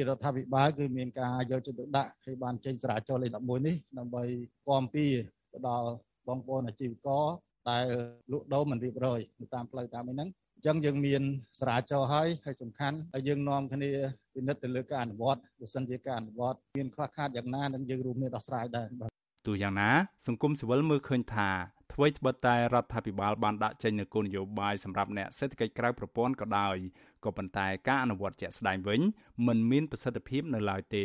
[0.08, 4.24] រដ្ឋាភិបាលគឺមានការយកចិត្តទុកដាក់ឲ្យបានចេញស្រាចុះលេខ11នេះដើម្បី
[4.68, 5.06] គាំពៀ
[5.52, 5.88] ទៅដល់
[6.28, 7.24] បងប្អូនអាជីវករ
[7.70, 7.86] ដែល
[8.32, 9.20] លក់ដូរមិនរៀបរយ
[9.54, 11.22] តាមផ្លូវតាមអីហ្នឹងអញ្ចឹងយើងមាន
[11.60, 13.90] ស្រាចរហើយហើយសំខាន់ហើយយើងនាំគ្នា
[14.34, 19.10] ពិនិត្យទៅលើការអនុវត្តបើសិនជាការអនុវត្តមានខ្វះខាតយ៉ាងណានឹងយើងរួមគ្នាដោះស្រាយដែរបាទ
[19.46, 19.90] ទូយ៉ាងណា
[20.26, 21.50] សង្គមស៊ីវិលមើលឃើញថា
[21.92, 26.76] អ្វីត្បិតតែរដ្ឋាភិបាលបានដាក់ចេញនូវគោលនយោបាយសម្រាប់អ្នកសេដ្ឋកិច្ចក្រៅប្រព័ន្ធក៏ដោយ
[27.24, 29.00] ក៏ប៉ុន្តែការអនុវត្តជាក់ស្ដែងវិញ
[29.46, 31.04] មិនមានប្រសិទ្ធភាពនៅឡើយទេ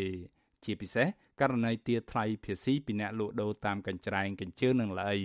[0.66, 1.08] ជាពិសេស
[1.42, 5.20] ករណីទារថ្លៃភាសីពីអ្នកលក់ដូរតាមកញ្ច្រែងកញ្ជើនិងល្អី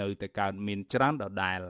[0.00, 1.60] នៅតែកើតមានច្រើនដដែល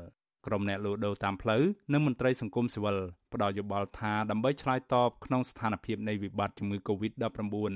[0.47, 1.63] ក្រុមអ្នកលក់ដូរតាមផ្លូវ
[1.93, 2.99] និងមន្ត្រីសង្គមស៊ីវិល
[3.33, 7.73] ផ្ដល់យោបល់ថាដើម្បីឆ្លើយតបក្នុងស្ថានភាពនៃវិបត្តិជំងឺ Covid-19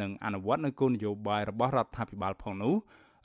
[0.00, 2.74] និងអនុវត្តនូវគោលនយោបាយរបស់រដ្ឋាភិបាលផងនោះ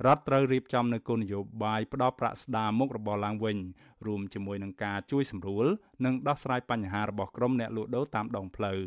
[0.05, 3.57] រដ្ឋត្រូវរៀបចំនូវគោលនយោបាយផ្ដល់ប្រាក់ស្ដារមុខរបរឡើងវិញ
[4.05, 5.66] រួមជាមួយនឹងការជួយសម្រួល
[6.05, 8.82] និងដោះស្រាយបញ្ហារបស់ក្រុមអ្នកលក់ដូរតាមដងផ្លូវ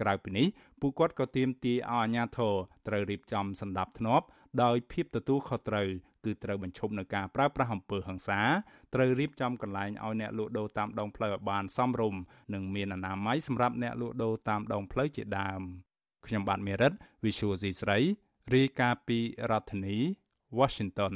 [0.00, 0.46] ក្រៅពីនេះ
[0.80, 2.54] ពួកគាត់ក៏ទាមទារឲ្យអាជ្ញាធរ
[2.88, 4.26] ត្រូវរៀបចំសម្ដាប់ធ្នាប់
[4.62, 5.88] ដោយភាពទទួលខុសត្រូវ
[6.24, 8.40] គឺត្រូវបញ្ឈប់នឹងការប្រើប្រាស់អំពើហិង្សា
[8.94, 12.20] ត្រូវរៀបចំកន្លែងឲ្យអ្នកលក់ដូរតាមដងផ្លូវឲ្យបានសមរម្យ
[12.54, 15.60] និងមានអនាម័យសម្រាប់អ្នកលក់ដូរតាមដងផ្លូវជាដើម
[16.26, 16.92] ខ្ញុំបាទមេរិត
[17.24, 17.98] Visual C ស្រី
[18.54, 19.18] រាយការណ៍ពី
[19.50, 19.96] រដ្ឋធានី
[20.58, 21.14] Washington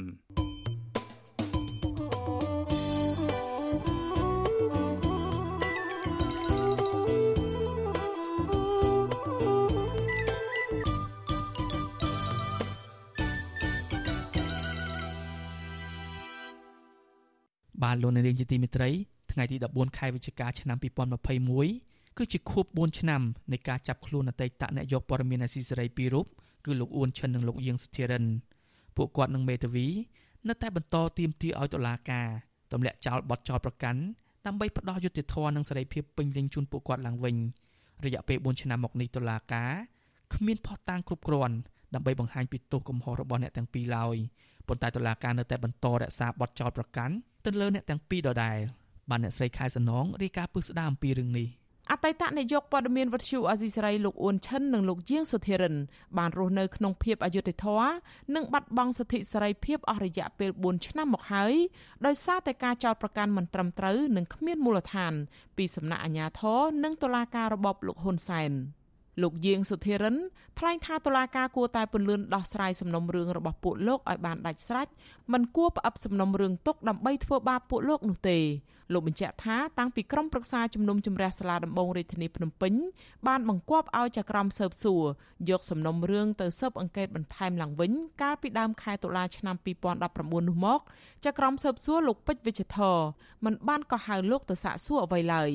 [17.83, 18.89] បាទលោកនាងជាទីមេត្រី
[19.31, 20.77] ថ្ងៃទី14ខែវិច្ឆិកាឆ្នាំ
[21.47, 23.21] 2021គឺជាខួប4ឆ្នាំ
[23.51, 26.25] នៃការចាប់ខ្លួនអតីតនាយកព័ត៌មានអាស៊ីសេរីពីររូប
[26.65, 28.25] គឺលោកអ៊ួនឈិននិងលោកយៀងសុធិរិន
[28.95, 29.87] ពួកគាត់និងមេធាវី
[30.47, 32.27] នៅតែបន្តទាមទារឲ្យតុលាការ
[32.71, 34.01] ទម្លាក់ចោលបទចោទប្រកាន់
[34.45, 37.35] ដើម្បីផ្ដោះយុត្តិធម៌និងសេរីភាពពេញលេញជូនពួកគាត់ឡើងវិញ
[38.05, 39.71] រយៈពេល4ឆ្នាំមកនេះតុលាការ
[40.33, 41.55] គ្មានផុសតាងគ្រប់គ្រាន់
[41.93, 44.15] ដើម្បីបង្ហាញពីទោសកំហុសរបស់អ្នកទាំងពីរឡើយ
[44.67, 47.15] ប៉ុន្តែតុលាការនៅតែបន្តរក្សាបទចោទប្រកាន់
[47.45, 48.57] ទៅលើអ្នកទាំងពីរដដែល
[49.09, 51.47] បានអ្នកស្រីខែសំណងរាយការណ៍ពឹស្ដារអំពីរឿងនេះ
[51.91, 55.75] អតីតនាយកព័ត៌មានវត្តឈូអាស៊ីសេរីលោកអ៊ុនឈិននិងលោកជាងសុធិរិន
[56.17, 57.91] បានរស់នៅក្នុងភាពអយុត្តិធម៌
[58.35, 61.53] និងបាត់បង់សិទ្ធិសេរីភាពអស់រយៈពេល4ឆ្នាំមកហើយ
[62.05, 65.13] ដោយសារតែការចោទប្រកាន់មិនត្រឹមត្រូវនិងគ្មានមូលដ្ឋាន
[65.57, 68.51] ពីសំណាក់អាជ្ញាធរនិងតុលាការរបបលោកហ៊ុនសែន
[69.21, 70.15] លោកយាងសុធិរិន
[70.59, 74.87] ថ្លែងថាតុលាការគួរតែពន្លឿនដោះស្រាយសំណុំរឿងរបស់ពួកលោកឲ្យបានដាច់ស្រេច
[75.33, 78.39] មិនគួរផ្អាប់សំណុំរឿងទុកដើម្បីធ្វើបាបពួកលោកនោះទេ
[78.93, 82.73] លោកបញ្ជាក់ថាតាំងពីក្រមប្រឹក្សាជំនុំជម្រះសាលាដំបងរាជធានីភ្នំពេញ
[83.27, 85.03] បានបង្គាប់ឲ្យចក្រមស៊ើបសួរ
[85.49, 87.91] យកសំណុំរឿងទៅស៊ើបអង្កេតបន្ថែមឡើងវិញ
[88.21, 89.55] កាលពីដើមខែតុលាឆ្នាំ
[90.01, 90.79] 2019នោះមក
[91.25, 92.97] ចក្រមស៊ើបសួរលោកពេជ្រវិជ្ជធរ
[93.45, 95.51] មិនបានកោះហៅលោកទៅសាកសួរអ្វីឡើយ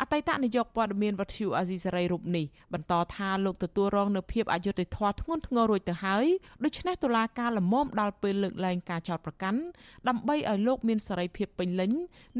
[0.00, 6.26] អតីតនាយកព័ត៌មានវត្តឈូអាស៊ីសេរីរូបនេះបន្តថាលោកទទួលរងនៅភាពអយុត្តិធម៌ធ្ងន់ធ្ងររួចទៅហើយ
[6.64, 9.60] ដូច្នេះតុលាការលំមដល់ពេលលើកលែងការចោទប្រកាន់
[10.08, 11.92] ដើម្បីឲ្យលោកមានសេរីភាពពេញលេញ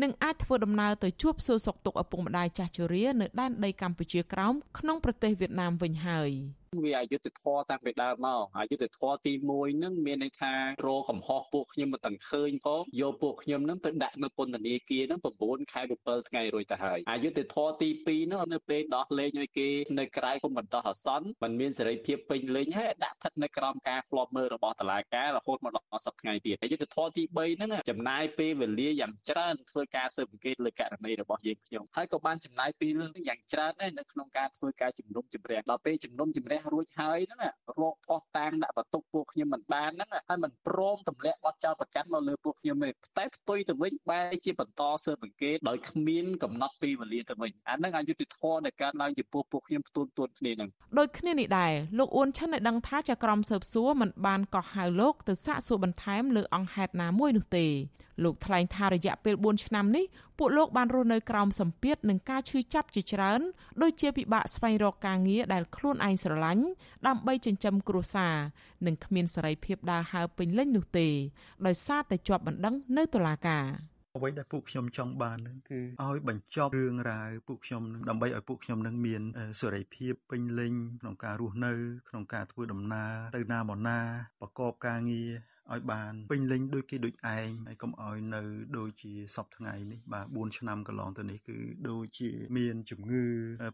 [0.02, 6.32] និងអាចធ្វើដំណើរទៅជួបសួរសុខទុក្ខឪពុកម្ដាយចាស់ជរានៅដែនដីកម្ពុជាក្រោមក្នុងប្រទេសវៀតណាមវិញហើយ។
[6.84, 10.54] វាអយុត្តិធម៌តាំងពីដើមមកអយុត្តិធម៌ទី1ហ្នឹងមានន័យថា
[10.86, 19.68] រកកំហុសពួកខ្ញុំមិនទាំងឃើញផងយកពួកខ្ញុំហ្នឹងទៅដាក់នៅពន្ធនាគារហ្នឹង9ខែ7ថ្ងៃរួចទៅហើយអយុត្តិធម៌ទី2ហ្នឹងនៅពេលដោះលែងឲ្យគេ
[19.98, 32.90] នៅក្រៅគុំបណ្ដោះអាសន្នมันមានសេរីភាពពេញលេញហើយដាក់ស្ថិតនៅក្រោមការធ្លាប់មើលរបស់តុលាការរហូតមកដល់សប្តាហ៍ថ្ងៃទៀតអយុត្តិធម៌ទី3ហ្នឹងចំណាយពេលវេលាយ៉ាងច្រើនធ្វើការស៊ើបអង្កេតលើករណីរបស់យើងខ្ញុំហើយក៏បានចំណាយពេល
[33.28, 57.66] យ៉ាងច្រើនដែរនៅក្នុងការធ្វើការជំនុំជម្រះដល់ពេលជំនុំជម្រះះរួចហើយហ្នឹងរកផោះតាងដាក់បន្ទុកពួកខ្ញុំមិនបានហ្នឹងហើយមិនព្រមទម្លាក់បទចោលប្រកាន់មកលើពួកខ្ញុំទេតែផ្ទុយទៅវិញបែរជាបន្តស៊ើបអង្កេតដោយគ្មានកំណត់ពេលវេលាទៅវិញអាហ្នឹងអយុត្តិធម៌ដែលកើតឡើងចំពោះពួកខ្ញុំផ្ទួនទួនគ្នាហ្នឹងដូចគ្នានេះដែរលោកអ៊ុនឈិនឲ្យដឹងថាចក្រមស៊ើបសួរមិនបានកោះហៅលោកទៅសាកសួរបន្ថែមលើអង្គហេតុណាមួយនោះទេ
[58.24, 60.04] លោកថ្លែងថារយៈពេល4ឆ្នាំនេះ
[60.38, 63.40] ពួកលោកបានរស់នៅក្រោមសម្ពាធនិងការឈឺចាប់ជាច្រើន
[63.82, 66.64] ដូចជាពិបាកស្វែងរកការងារដែលខ្លួនឯងស្រឡាញ់
[67.06, 68.34] ដើម្បីចិញ្ចឹមគ្រួសារ
[68.86, 71.08] និងគ្មានសេរីភាពដើរហើរពេញលេញនោះទេ
[71.66, 73.66] ដោយសារតែជាប់បណ្ដឹងនៅតុលាការ
[74.16, 79.22] អ្វីដែលពួកខ្ញុំចង់បាននឹងគឺឲ្យបញ្ចប់រឿងរ៉ាវពួកខ្ញុំនឹងដើម្បីឲ្យពួកខ្ញុំនឹងមាន
[79.60, 81.72] សេរីភាពពេញលេញក្នុងការរស់នៅ
[82.08, 84.00] ក្នុងការធ្វើដំណើរទៅណាមកណា
[84.40, 85.30] ប្រកបការងារ
[85.72, 88.42] ឲ្យបានពេញលេញដូចគេដូចឯងហើយកុំឲ្យនៅ
[88.78, 91.58] ដូចជាសពថ្ងៃនេះបាទ4ឆ្នាំកន្លងទៅនេះគឺ
[91.90, 93.24] ដូចជាមានជំងឺ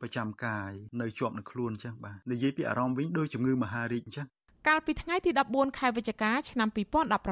[0.02, 4.28] ប្រចាំកាយនៅជាប់នៅខ្លួនអញ្ចឹងបាទនិយាយពីអារម្មណ៍វិញដូចជំងឺមហារីកអញ្ចឹង
[4.70, 6.68] កាលពីថ្ងៃទី14ខែវិច្ឆិកាឆ្នាំ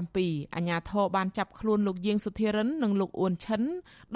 [0.01, 3.62] 2017អាជ្ញាធរបានចាប់ខ្លួនលោកយាងសុធិរិននិងលោកអ៊ួនឈិន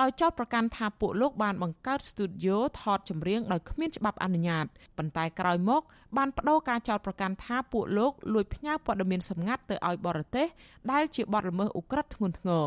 [0.00, 4.66] ដោយចោទប្រកាន់ថាពួកលោកបានបង្កើតស្ទូឌីយោថតចម្រៀងដោយគ្មានច្បាប់អនុញ្ញាត
[4.98, 5.82] ប៉ុន្តែក្រោយមក
[6.16, 10.46] បានបដូរការចោទប្រកាន់ថាពួកលោកលួចផ្ញើព័ត៌មានសម្ងាត់ទៅឲ្យបរទេស
[10.92, 12.66] ដែលជាបទល្មើសឧក្រិដ្ឋធ្ងន់ធ្ងរ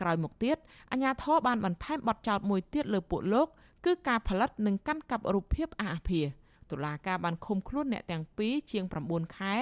[0.00, 0.56] ក្រោយមកទៀត
[0.92, 3.46] អាជ្ញាធរបានបន្ថែមបទចោទមួយទៀតលើពួកលោក
[3.84, 6.26] គឺការផលិតនិងកាន់កាប់រូបភាពអាអាភាស
[6.72, 9.54] តុលាការបានឃុំខ្លួនអ្នកទាំងពីរជាង9ខែ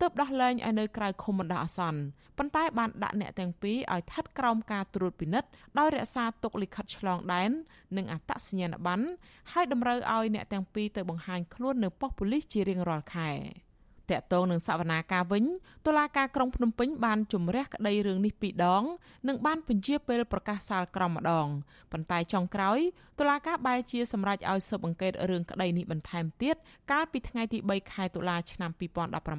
[0.00, 2.00] ទើបដោះលែងឲ្យនៅក្រៅឃុំបណ្ដោះអាសន្ន
[2.38, 5.48] ប៉ុន្តែបានដាក់អ្នកទាំងពីរឲ្យស្ថិតក្រោមការត្រួតពិនិត្យ
[5.78, 7.50] ដោយរក្សាទុកលិខិតឆ្លងដែន
[7.96, 9.04] និងអត្តសញ្ញាណប័ណ្ណ
[9.52, 13.30] ហើយតម្រូវឲ្យអ្នកទាំងពីរទៅបង្ហាញខ្លួននៅប៉ុស្តិ៍ប៉ូលីសជារៀងរាល់ខែ។
[14.10, 15.44] តកតងនឹងសវនាការវិញ
[15.86, 18.84] តុលាការក្រុងភ្នំពេញបានជំរះក្តីរឿងនេះពីរដង
[19.28, 21.46] និងបានពន្យាពេលប្រកាសសាលក្រមម្ដង
[21.92, 22.78] ប៉ុន្តែចុងក្រោយ
[23.18, 26.56] តុលាការបែរជាសម្រេចឲ្យស៊ើបអង្កេតរឿងក្តីនេះបន្ថែមទៀត
[26.92, 28.70] កាលពីថ្ងៃទី3ខែតុលាឆ្នាំ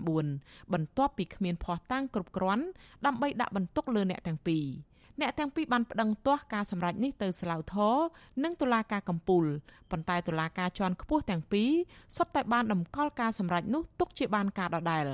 [0.01, 2.65] 2019បន្ទាប់ពីគ្មានភ័ស្តុតាងគ្រប់គ្រាន់
[3.05, 4.65] ដើម្បីដាក់បន្ទុកលើអ្នកទាំងពីរ
[5.21, 7.95] អ្នកទាំងពីរបានប្តឹងទាស់ការសម្រេចនេះទៅសាឡាវធរ
[8.43, 9.45] និងតុលាការកំពូល
[9.91, 11.71] ប៉ុន្តែតុលាការជាន់ខ្ពស់ទាំងពីរ
[12.17, 15.05] សុទ្ធតែបានដំកល់ការសម្រេចនោះទុកជាបានការដដែល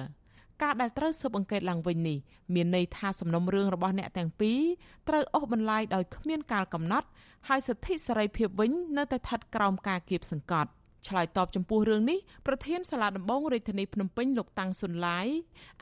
[0.63, 2.17] ការដែលត្រូវស៊ើបអង្កេតឡើងវិញនេះ
[2.53, 4.59] មានន័យថាសំណុំរឿងរបស់អ្នកទាំងពីរ
[5.07, 7.07] ត្រូវអូសបន្លាយដោយគ្មានកាលកំណត់
[7.47, 10.69] ហើយសិទ្ធិសេរីភាពវិញនៅតែស្ថិតក្រោមការគៀបសង្កត់
[11.07, 15.27] ឆ្លើយតបចំពោះរឿងនេះប្រធានសាលាដំបងរាជធានីភ្នំពេញលោកតាំងសុនឡាយ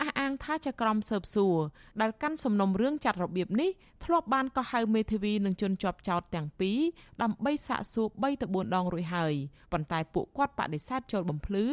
[0.01, 1.57] អះអាងថាចក្រមស៊ើបសួរ
[2.01, 3.69] ដែលកាន់សំណុំរឿងចាត់របៀបនេះ
[4.05, 6.79] ធ្លាប់បានកោះហៅមេធាវីនិងជនជាប់ចោតទាំងពីរ
[7.21, 9.33] ដើម្បីសាកសួរ3ទៅ4ដងរួចហើយ
[9.71, 11.65] ប៉ុន្តែពួកគាត់បដិសេធចូលបំភ្លឺ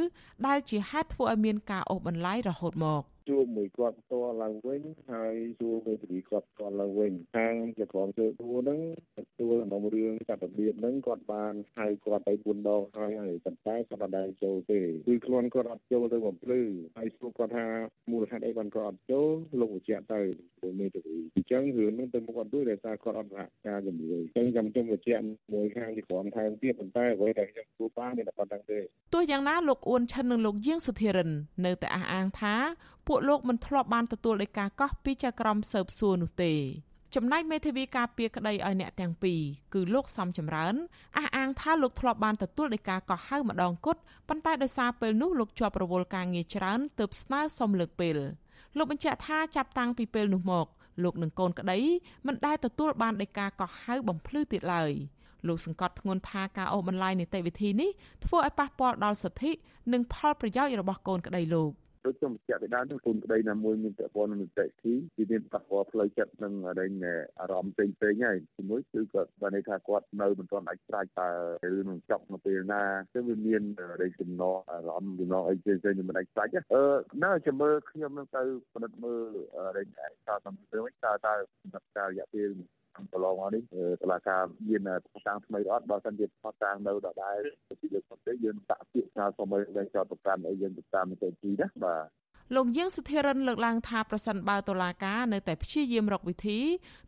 [0.46, 8.80] ដែលជាហេតុធ្វើឲ្យមានការអូសបន្លាយរហូតមក ជួបមួយគាត់ផ្ទាល់ឡើងវិញហើយជួបមេធាវីគាត់ផ្ទាល់ឡើងវិញខាងចក្រមជើដួហ្នឹង
[9.16, 16.60] ទទួលក្នុងរឿងចាត់របៀបហ្នឹងគាត់បានហៅគាត់ទៅ4ដងហើយហើយប៉ុន្តែគាត់អត់ដែរចូលទេគឺខ្លួនគាត់អត់ចូលទៅបំភ្លឺ
[16.96, 17.66] ហើយសួរគាត់ថា
[18.12, 19.28] មូលហេតុអីបានគាត់អត់ចូល
[19.60, 20.20] លោកបញ្ជាក់ទៅ
[20.58, 25.22] ព្រោះមេធាវីអញ្ចឹងរឿងហ្នឹងទៅមុខអត់រួចដោយសារគាត់អត់សហការជាមួយអញ្ចឹងចាំខ្ញុំបញ្ជាក់
[25.52, 28.78] មួយខាងទីក្រុមថែមទៀតប៉ុន្តែអ្វីដែលខ្ញុំគួរបានមានតែប៉ុណ្្នឹងទេ
[29.14, 31.30] ទោះយ៉ាងណាលោកអ៊ួនឈិននិងលោកយាងសុធិរិន
[31.66, 32.54] នៅតែអះអាងថា
[33.06, 36.52] ពួកលោកមិនធ្លាប់បានទទួលដីកាកោះពីចក្រមស៊ើបសួរនោះទេ
[37.14, 39.40] ចំណែកមេធាវីការពារក្តីឲ្យអ្នកទាំងពីរ
[39.74, 40.74] គឺលោកសំចម្រើន
[41.16, 48.18] អះអាងថាលោកធ្លាប់បានទទួលដីកាកោះហៅម្ដងគត់ប៉ុន្តែដោយសារពេលនោះលោកជាប់រវល់ការងារច្រើនទើបស្នើសុំលើកពេល
[48.76, 50.66] លោកបញ្ជាក់ថាចាប់តាំងពីពេលនោះមក
[51.02, 51.78] លោកនឹងកូនក្តី
[52.26, 54.92] មិនដែលទទួលបានដីកាកោះហៅបំភ្លឺទៀតឡើយ
[55.48, 57.90] លោកសង្កត់ធ្ងន់ថាការអូសបន្លាយនីតិវិធីនេះ
[58.24, 59.52] ធ្វើឲ្យប៉ះពាល់ដល់សិទ្ធិ
[59.92, 61.72] និងផលប្រយោជន៍របស់កូនក្តីលោក
[62.06, 66.92] ដូចខ្ញុំបញ្ជាក់ពីដើមគុណក្តីណាមួយមានពាក់ព័ន្ធនឹងនីតិវិធីវាមានប៉ះពាល់ផ្លូវចិត្តនិងអរិញ
[67.40, 71.28] អារម្មណ៍ផ្សេងផ្សេងហើយជាមួយគឺគាត់បានន័យថាគាត់នៅមិនទាន់អាចស្រាយតើ
[71.72, 72.82] រឿងនឹងចប់នៅពេលណា
[73.12, 76.84] គឺវាមានអរិញចំណងអារម្មណ៍ចំណងអីផ្សេងផ្សេងមិនអាចស្រាយអឺ
[77.24, 78.42] ណាចាំមើលខ្ញុំនឹងទៅ
[78.72, 82.50] ពិនិត្យមើលអរិញឯកសារតាមទៅវិញតើតើសម្រាប់ការរយៈពេល
[82.96, 83.62] កន្លងមកនេះ
[84.02, 84.82] តឡាការមាន
[85.14, 87.38] ផតាំងថ្មីអត់បើសិនជាផតាំងនៅដដែល
[87.80, 92.06] ពីលើកទៅយើងដាក់ពាក្យស្នើសុំឲ្យលែងចោតប្រកាន់អីយើងទៅតាមនីតិវិធីណាបាទ
[92.54, 96.58] លោកយាងសុធិរិនលើកឡើងថាប្រសិនបើតុលាការនៅតែព្យាយាមរកវិធី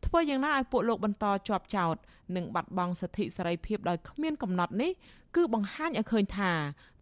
[0.07, 1.97] ធ្វើយ៉ាងណាឲ្យពួកលោកបន្តជាប់ចោត
[2.37, 4.93] និងបាត់បង់សិទ្ធិសេរីភាពដោយគ្មានកំណត់នេះ
[5.37, 6.53] គឺបង្ហាញឲ្យឃើញថា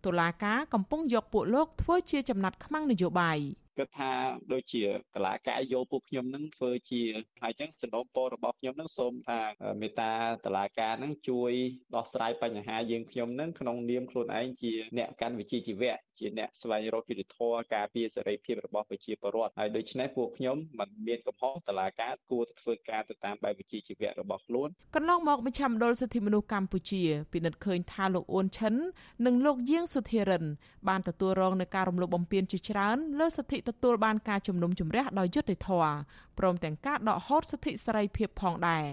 [0.04, 3.38] តុលាការកំពុងយកពួកលោកធ្វើជាចំណាត់ខ្មាំងនយោបាយ
[3.78, 4.12] គិតថា
[4.52, 4.92] ដូចជាត
[5.26, 7.02] ឡាការយកពួកខ្ញុំនឹងធ្វើជា
[7.42, 9.40] ហើយអញ្ចឹងសំណូមពររបស់ខ្ញុំនឹងសូមថា
[9.80, 10.12] មេត្តា
[10.44, 11.52] តឡាការនឹងជួយ
[11.94, 27.02] ដោះស្រាយបញ្ហាយើងខ្ញុំនឹងក្នុងនាមខ្លួនឯងជាអ្នកកាន់វិជ្ជាជីវៈជាអ្នកស្វែងរកយុត្តិធម៌ការពារសេរីភាពរបស់ប្រជាពលរដ្ឋហើយដូច្នេះពួកខ្ញុំមិនមានកំហុសតឡាការគួរទៅធ្វើការទៅតាមបែបវិជ្ជាជីវៈរបស់ខ្លួនកន្លងមកមជ្ឈមណ្ឌលសិទ្ធិមនុស្សកម្ពុជា
[27.32, 28.74] ពិនិត្យឃើញថាលោកអ៊ុនឈិន
[29.26, 30.44] និងលោកយាងសុធិរិន
[30.88, 35.94] បានទទួលរងនឹងការរំលោភបំពានជាច្រើនលើសិទ្ធិទទួលបានការជំនុំជម្រះដោយយុត្តិធម៌
[36.38, 38.86] ព្រមទាំងការដកហូតសិទ្ធិសេរីភាពផងដែរ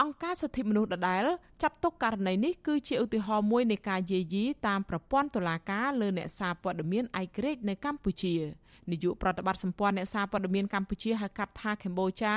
[0.00, 1.24] អង្គការសិទ្ធិមនុស្សដដែល
[1.62, 8.34] ចាត់ទុកករណីនេះគឺជាឧទាហរណ៍មួយនៃការយាយីតាមប្រព័ន្ធតុលាការលើអ្នកសារព័ត៌មានឯករាជ្យនៅកម្ពុជា។
[8.90, 12.34] នាយកប្រតិបត្តិសម្ព័ន្ធអ្នកសារព័ត៌មានកម្ពុជាហៅកាត់ថាកម្ពុជា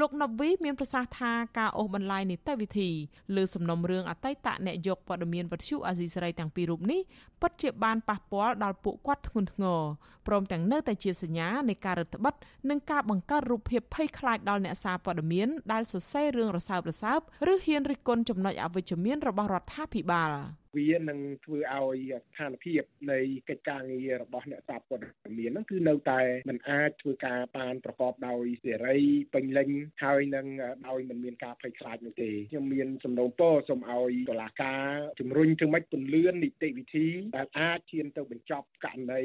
[0.00, 2.90] លោកណូវីមានប្រសាសន៍ថាការអូសបន្លាយនីតិវិធី
[3.36, 7.00] លើសំណុំរឿងអតីតអ្នកយកព័ត៌មានវត្ថុអាស៊ីសេរីទាំងពីររូបនេះ
[7.40, 9.82] ពិតជាបានប៉ះពាល់ដល់ពួកគាត់ធ្ងន់ធ្ងរ
[10.26, 17.18] ព្រមទាំងនៅតែជាសញ្ញានៃការរឹតបន្តឹងនិងការបង្កើតរូបភាពភ័យខ្លាចដល់អ្នកសារព័ត៌មានដែលសរសេររឿងរសើបរសើប
[17.52, 20.30] ឬហ៊ានរិះគន់ចំណុចអវិជ្ជមានរបស់រដ្ឋាភិបាល
[20.76, 23.18] វានឹងធ្វើឲ្យស្ថានភាពនៃ
[23.48, 25.02] កិច្ចការងាររបស់អ្នកសារព័ត៌
[25.38, 28.98] មានហ្នឹងគឺនៅតែមិនអាចធ្វើការបានប្រកបដោយសេរី
[29.34, 29.70] ពេញលេញ
[30.04, 30.46] ហើយនឹង
[30.88, 34.86] ដោយមិនមានការភ័យខ្លាចនោះទេខ្ញុំមានសំណូមពរសូមឲ្យតុលាការ
[35.20, 37.06] ជំរុញធ្វើម៉េចពន្លឿននីតិវិធី
[37.36, 39.22] ដែលអាចឈានទៅបញ្ចប់ករណី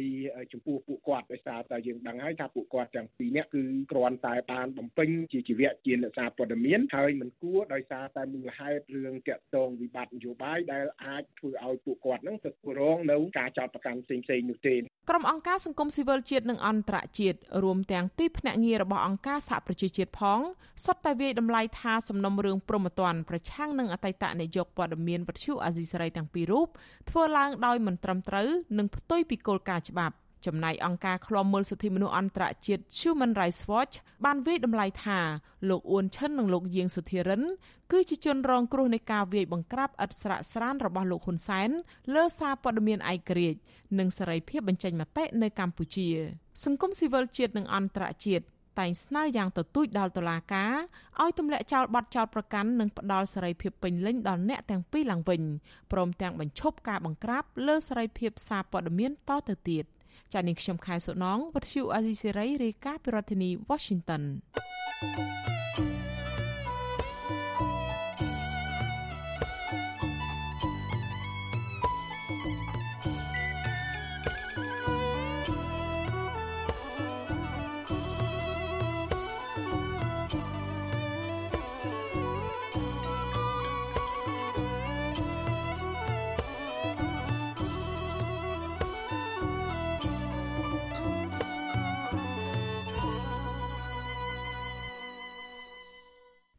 [0.51, 14.75] ចំពោះពួកគាត់ដោយសារតែយើងដឹងហើយថាពួកគាត់ទាំងពីរនាក់គឺគ្រាន់តែបានបំពេញជាជីវៈជាអ្នកសារព័ត៌មានហើយមិនគួរដោយសារតែមូលហេតុរឿងតាក់ទងវិបត្តិនយោបាយដែលអាចធ្វើឲ្យពួកគាត់នឹងទទួលរងនៅការចោទប្រកាន់ផ្សេងៗនោះទេ
[15.09, 20.39] ក្រុមអង្គការសង្គមស៊ីវិលជាតិនិងអន្តរជាតិរួមទាំងទីភ្នាក់ងាររបស់អង្គការសហប្រជាជាតិផង
[20.85, 26.67] សុទ្ធតែវាយតម្លៃថាសំណុំរឿងប្រមត្តនប្រឆាំងនឹងអតីតនាយកព័ត៌មានវិទ្យុអាស៊ីសេរីទាំងពីររូប
[27.09, 30.15] ធ្វើឡើងដោយមិនត្រឹមត្រូវនិងផ្ទុយពីគោលការណ៍ច្បាប់
[30.45, 35.19] ចំណែកអង្គការឃ្លាំមើលសិទ្ធិមនុស្សអន្តរជាតិ Human Rights Watch បានវាយតម្លៃថា
[35.69, 37.41] លោកអ៊ួនឈិននិងលោកយាងសុធិរិន
[37.91, 41.69] គឺជាជនរងគ្រោះនៃការវាយបង្ក្រាបឥតស្រាកស្រានរបស់លោកហ៊ុនសែន
[42.15, 43.59] លើសារព័ត៌មានឯករាជ្យ
[43.99, 46.07] និងសេរីភាពបញ្ចេញមតិនៅកម្ពុជា
[46.63, 48.45] សង្គមស៊ីវិលជាតិនិងអន្តរជាតិ
[48.79, 50.73] តែងស្នើយ៉ាងទទូចដល់តុលាការ
[51.21, 55.41] ឲ្យទម្លាក់ចោលបទចោទប្រកាន់និងផ្ដល់សេរីភាពពេញលេញដល់អ្នកទាំងពីរឡើងវិញ
[55.91, 59.85] ព្រមទាំងបញ្ឈប់ការបង្ក្រាបលើសេរីភាពសារព័ត៌មានតទៅទៀត។
[60.33, 64.23] ចា៎នាងខ្ញុំខែសុណងវັດឈូអាស៊ីសេរីរាយការណ៍ពីរដ្ឋធានី Washington
[65.01, 66.10] thank you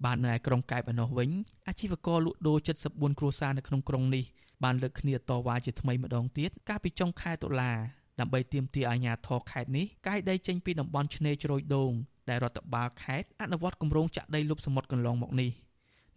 [0.04, 1.30] បាននៅឯក្រុងកែបឯណោះវិញ
[1.68, 4.24] អាជីវករលក់ដូរ74គ្រួសារនៅក្នុងក្រុងនេះ
[4.64, 7.72] បានលើកគ្នាតវ៉ាជាថ្មីម្ដងទៀតកាលពីចុងខែតុលា
[8.20, 11.92] ដើម្បីទាមទារអាជ្ញាធរខេត្តនេះកាយដីចេញពីតំបន់ឆ្នេរជ្រោយដូង
[12.28, 15.50] ដែលរដ្ឋបាលខេត្តអនុវត្តគម្រោងចាក់ដីលុបសមុទ្រកន្លងមកនេះ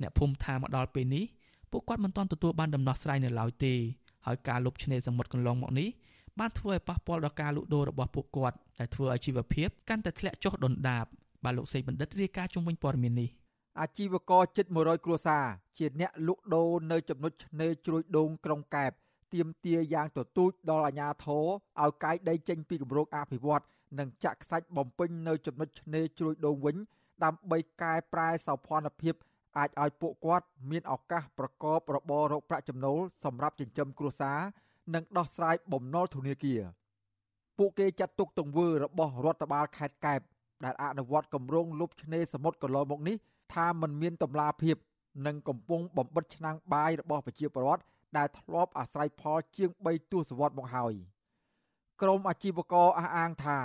[0.02, 1.26] អ្នកភូមិថាមកដល់ពេលនេះ
[1.72, 3.74] ពួកគាត់មិនទាន់ទទួលបានដំណោះស្រាយនៅឡើយទេ
[4.26, 5.90] ហើយការលុបឆ្នេរសមុទ្រកន្លងមកនេះ
[6.40, 11.06] បានធ្វើឲ្យប៉ះពាល់ដល់ការលក់ដូររបស់ពួកគាត់ដែលធ្វើឲ្យជីវភាពកាន់តែធ្លាក់ចុះដុនដាប
[11.44, 13.30] បាទលោកសេកបណ្ឌិតរាយការណ៍ជុំវិញព័ត៌មាននេះ
[13.80, 15.46] អាជីវករជិត100គ្រួសារ
[15.78, 18.92] ជាអ្នកលក់ដូរនៅចំណុចឆ្នេរជ្រោយដូងក្រុងកែប
[19.34, 21.46] ទៀមទាយ៉ាងទទូចដល់អាជ្ញាធរ
[21.84, 23.64] ឲ្យកាយដីចេញពីគម្រោងអភិវឌ្ឍ
[24.00, 26.76] និងចាក់ខ្សាច់បំពេញនៅចំណុចឆ្នេរជ្រោយដូងវិញ
[27.24, 29.16] ដើម្បីកែប្រែសោភ័ណភាព
[29.58, 34.40] អាចឲ្យពួកគាត់មានឱកាសប្រកបរបររកប្រាក់ចំណូលសម្រាប់ចិញ្ចឹមគ្រួសារ
[34.94, 36.62] និងដោះស្រាយបំណុលធនាគារ
[37.58, 40.22] ពួកគេចាត់ទុកទង្វើរបស់រដ្ឋបាលខេត្តកែប
[40.66, 43.18] ដែលអនុវត្តគម្រោងលុបឆ្នេរសមុទ្រកន្លងមកនេះ
[43.54, 44.76] ថាมันមានតម្លាភាព
[45.26, 47.84] និងកំពុងបំបិតឆ្នាំងបាយរបស់ប្រជាពលរដ្ឋ
[48.18, 50.94] ដែលធ្លាប់អាស្រ័យផលជាង3ទសវត្សរ៍មកហើយ
[52.02, 53.60] ក្រមអាជីវករអះអាងថា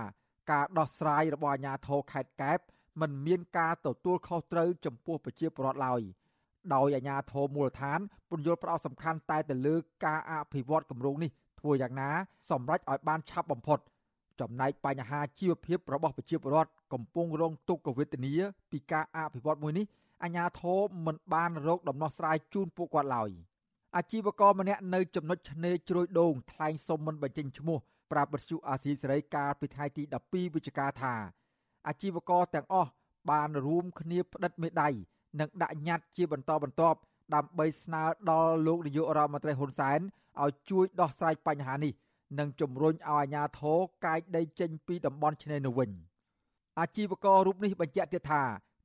[0.52, 2.58] ការដោះស្រាយរបស់អាជ្ញាធរខេត្តកែប
[3.00, 6.00] មិនមានការទទួលខុសត្រូវចំពោះប្រជាពលរដ្ឋឡើយ
[6.74, 8.00] ដោយអាជ្ញាធរមូលដ្ឋាន
[8.30, 9.74] ពន្យល់ផ្ដោតសំខាន់តែទៅលើ
[10.04, 12.10] ការអភិវឌ្ឍគម្រោងនេះធ្វើយ៉ាងណា
[12.50, 13.78] សម្រេចឲ្យបានឆាប់បំផុត
[14.40, 18.34] ចំណែកបញ្ហាជីវភាពរបស់ប្រជាពលរដ្ឋកំពុងរងទុក្ខវេទនា
[18.70, 19.86] ពីការអភិវឌ្ឍមួយនេះ
[20.22, 23.30] អាជ្ញាធរមិនបានរកដំណោះស្រាយជូនពួកគាត់ឡើយ
[23.96, 27.78] អាជីវករម្នាក់នៅចំណុចឆ្នេរជ្រោយដូងថ្លែងសុំមិនបញ្ចេញឈ្មោះ
[28.10, 31.14] ប្រាប់បទសុអាស៊ីសេរីកាលពីថ្ងៃទី12វិច្ឆិកាថា
[31.88, 32.90] អាជីវករទាំងអស់
[33.30, 34.88] បានរួមគ្នាផ្តិតមេដៃ
[35.40, 36.98] និងដាក់ញត្តិជាបន្តបន្ទាប់
[37.34, 40.00] ដើម្បីស្នើដល់លោកនាយករដ្ឋមន្ត្រីហ៊ុនសែន
[40.42, 41.92] ឲ្យជួយដោះស្រាយបញ្ហានេះ
[42.38, 45.90] និងជំរុញឲ្យអាជ្ញាធរកាយដីចេញពីតំបន់ឆ្នេរនោះវិញ
[46.80, 48.42] អាជីវកររូបនេះបញ្ជាក់ទៀតថា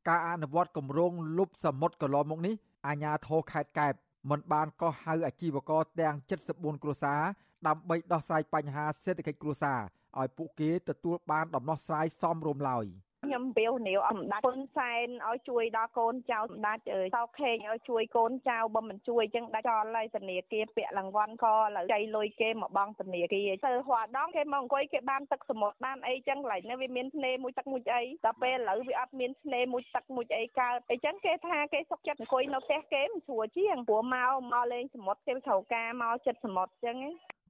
[0.07, 2.55] ការអនុវត្តគម្រោងលុបសមុទ្រកន្លងមកនេះ
[2.87, 3.93] អាជ្ញាធរខេត្តកែប
[4.29, 6.15] មិនបានកោះហៅអាជីវករទាំង
[6.49, 7.21] 74គ្រួសារ
[7.67, 9.79] ដើម្បីដោះស្រាយបញ្ហាសេដ្ឋកិច្ចគ្រួសារ
[10.19, 12.85] ឲ្យពួកគេទទួលបានដំណោះស្រាយសមរម្យឡើយ។
[13.25, 16.77] ខ្ញុំពៀវនាវអំដាច់ហ៊ុនសែនឲ្យជួយដល់កូនចៅសម្ដេច
[17.15, 36.97] សោខេងឲ្យជួយកូនចៅបើមិនជួយអញ្ចឹងដាច់ចោលហើយធនាគារពាក់រង្វាន់ក៏លើចៃលុយគេមកបងធនាគារទៅហួរដងគេមកអង្គុយគេបានទឹកសមុទ្របានអីចឹងកន្លែងនេះវាមានឆ្នេរមួយទឹកមួយអីដល់ពេលឥឡូវវាអត់មានឆ្នេរមួយទឹកមួយអីកើតអីចឹងគេថាគេសុកចិត្តអង្គុយនៅផ្ទះគេមិនស្រួលជាងព្រោះមកមកលេងសមុទ្រគេត្រូវការមកចិត្តសមុទ្រចឹង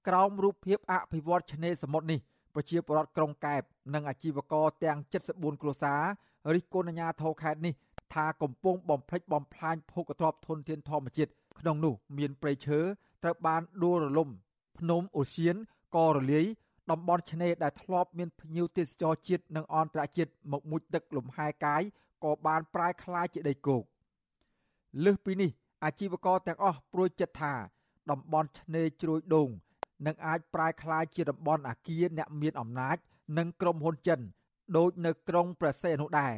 [0.07, 2.19] ក្រោមរូបភាពអភិវឌ្ឍឆ្នេរសមុទ្រនេះ
[2.56, 3.62] ប្រជាពលរដ្ឋក្រុងកែប
[3.93, 4.97] និងអាជីវករទាំង
[5.32, 6.01] 74គ្រួសារ
[6.53, 7.74] រិះគន់អាជ្ញាធរខេត្តនេះ
[8.14, 12.80] ថាកំពុងបំផ្លិចបំផ្លាញភោគទ្រព្យធនធានធម្មជាតិក្នុងនោះមានព្រៃឈើ
[13.24, 14.30] ត្រូវបានដួលរលំ
[14.80, 15.56] ភ្នំអូសៀន
[15.95, 16.45] ក៏រលាយ
[16.91, 21.82] តំបន់ឆ្នេរដែលធ្លាប់មានភ្ញៀវទេសចរជាតិនិងអន្តរជាតិមកមុជទឹកលំហែកាយ
[22.24, 23.84] ក៏បានប្រែក្លាយជាដីគោក
[25.03, 25.51] លើសពីនេះ
[25.84, 27.53] អាជីវករទាំងអស់ព្រួយចិត្តថា
[28.12, 29.49] តំបន់ឆ្នេរជ្រោយដូង
[30.06, 32.98] នឹងអាចប្រែក្លាយជាតំបន់អាគារអ្នកមានអំណាច
[33.38, 34.20] និងក្រុមហ៊ុនចិន
[34.78, 36.34] ដូចនៅក្រុងព្រះសីហនុដែរ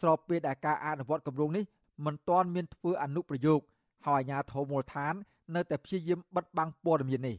[0.00, 1.64] ស្របពេលដែលការអនុវត្តគម្រោងនេះ
[2.04, 3.60] មិនទាន់មានធ្វើអនុប្រយោគ
[4.06, 5.14] ហើយអាជ្ញាធរមូលដ្ឋាន
[5.54, 7.36] នៅតែព្យាយាមបិទបាំងព័ត៌មាននេះ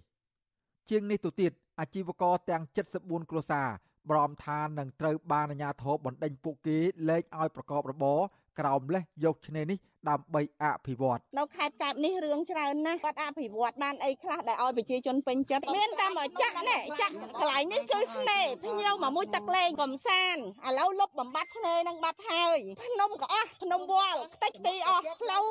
[0.89, 2.63] ជាងនេះទៅទៀតអាជីវករទាំង
[2.97, 3.67] 74គ្រួសារ
[4.09, 6.77] ព្រមថានឹងត្រូវបានអាជ្ញាធរបណ្ដេញពួកគេ
[7.09, 8.19] លែងឲ្យប្រកបរបរ
[8.59, 9.79] ក្រោមលេសយកឆ្នេរនេះ
[10.09, 25.43] ដើម្បីអភិវឌ្ឍនៅខេត្តកែបនេះរឿងច្រើនណាស់គាត់អភិវឌ្ឍបានអីខ្លះដែលឲ្យប្រជាជនពេញចិត្តមានតែមកចាក់នេះចាក់កន្លែងនេះគឺស្នេហ៍ភ្ញៀវមកមួយទឹកលេងកំសាន្តឥឡូវលុបបំបត្តិឆ្នេរនឹងបាត់ហើយភ្នំក៏អស់ភ្នំវល់ខ្ទេចខ្ទីអស់ផ្លូវ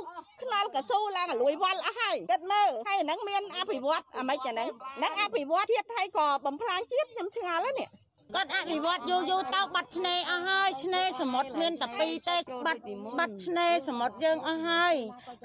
[0.43, 7.91] ខ្នល់កស៊ូឡើងលួយវល់អស់ហើយគិតមើលហើយហ្នឹងមានអភិវឌ្ឍអាម៉េចអាហ្នឹងហ្នឹងអភិវឌ្ឍជាតិហើយក៏បំផ្លាញជាតិខ្ញុំឆ្ងល់ហើយនេះ
[8.35, 12.83] គាត់អភិវឌ្ឍយូរយូរទៅបាត់ឆ្នេរអស់ហើយឆ្នេរសមុទ្រមានតែពីរទេបាត់
[13.18, 14.95] បាត់ឆ្នេរសមុទ្រយើងអស់ហើយ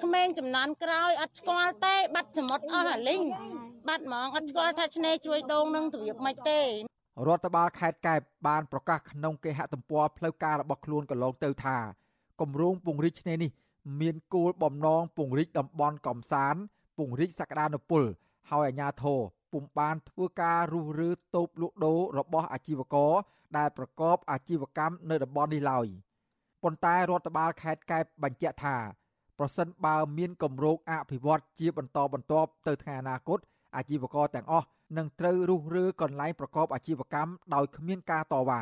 [0.04, 3.24] ក្មេងចំនួនក្រោយអត់ស្គាល់ទេ បាត់សមុទ្រអស់អាលីង
[3.88, 6.62] បាត់ហ្មងអត់ស្គាល់ថាឆ្នេរជ្រួយដូងនឹងទ្រាបមិនទេ
[7.28, 11.78] រដ្ឋបាលខេត្តកែបបានប្រកាសក្នុងគេហទំព័រផ្លូវការរបស់ខ្លួនកន្លងទៅថា
[12.42, 13.52] គម្រោងពង្រីកឆ្នេរនេះ
[14.02, 16.62] មានគោលបំណងពង្រីកតំបន់កំសាន្ត
[16.98, 18.04] ពង្រីកសក្តានុពល
[18.50, 19.22] ហើយអាជ្ញាធរ
[19.52, 23.14] ពុំបានធ្វើការរុះរើតូបលក់ដូររបស់អាជីវករ
[23.58, 25.88] ដែលប្រកបអាជីវកម្មនៅតំបន់នេះឡើយ
[26.64, 28.78] ប៉ុន្តែរដ្ឋបាលខេត្តកែបបញ្ជាក់ថា
[29.40, 33.40] ប្រសិនបើមានគម្រោងអភិវឌ្ឍជាបន្តបន្ទាប់ទៅថ្ងៃអនាគត
[33.78, 34.68] អាជីវករទាំងអស់
[34.98, 38.62] នឹងត្រូវរុះរើកន្លែងប្រកបអាជីវកម្មដោយគ្មានការតវ៉ា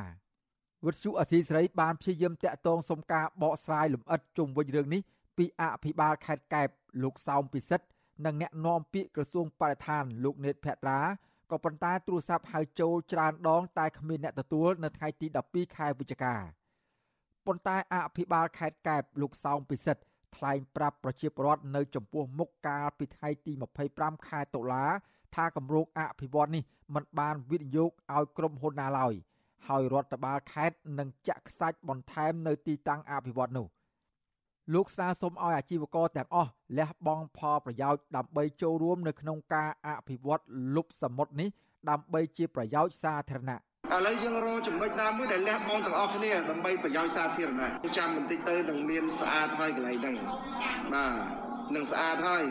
[0.86, 5.02] វិទ្យុអសីស្រីបានព្យាយាមតាក់ទងសុំការបកស្រាយលម្អិតជុំវិញរឿងនេះ
[5.38, 6.68] ពីអភិបាលខេត្តកែប
[7.04, 7.86] លោកសោមពិសិដ្ឋ
[8.26, 11.00] និងអ្នកនាំពាក្យក្រសួងបរិស្ថានលោកនេតភត្រា
[11.52, 16.36] ក៏ប៉ុន្តែទូរស័ព្ទហៅចូលច្រើនដង តែគ្មានអ្នកទទួលនៅថ្ងៃទី12ខែវិច្ឆិកា
[17.46, 20.04] ប៉ុន្តែអភិបាលខេត្តកែបលោកសោមពិសិដ្ឋ
[20.36, 23.54] ថ្លែងប្រាប់ប្រជាពលរដ្ឋនៅចំពោះមុខកាលពីថ្ងៃទី
[23.90, 24.86] 25ខែតុលា
[25.36, 26.64] ថាគម្រោងអភិវឌ្ឍនេះ
[26.96, 29.14] មិនបានវិនិយោគឲ្យក្រុមហ៊ុនណាឡើយ
[29.68, 33.68] ហើយរដ្ឋបាលខេត្តនឹងចាក់ខ្សាច់បន្ថែមនៅទីតាំងអភិវឌ្ឍនោះ
[34.74, 40.44] លោកស្នើសុំឲ្យអាជីវករទាំងអស់លះបង់ផលប្រយោជន៍ដើម្បីចូលរួមនៅក្នុងការអភិវឌ្ឍ
[40.76, 41.50] លុបសមុទ្រនេះ
[41.90, 43.60] ដើម្បីជាប្រយោជន៍សាធារណៈ
[43.94, 50.16] ឥឡូវយើងរកចំណុចណាមួយដែលលះបង់ទាំងអស់គ្នាដើម្បីប្រយោជន៍សាធារណៈចាំបន្តិចទៅនឹងមានស្អាតហើយកន្លែងហ្នឹង
[50.94, 51.14] បាទ
[51.76, 52.44] នឹងស្អាតហើយ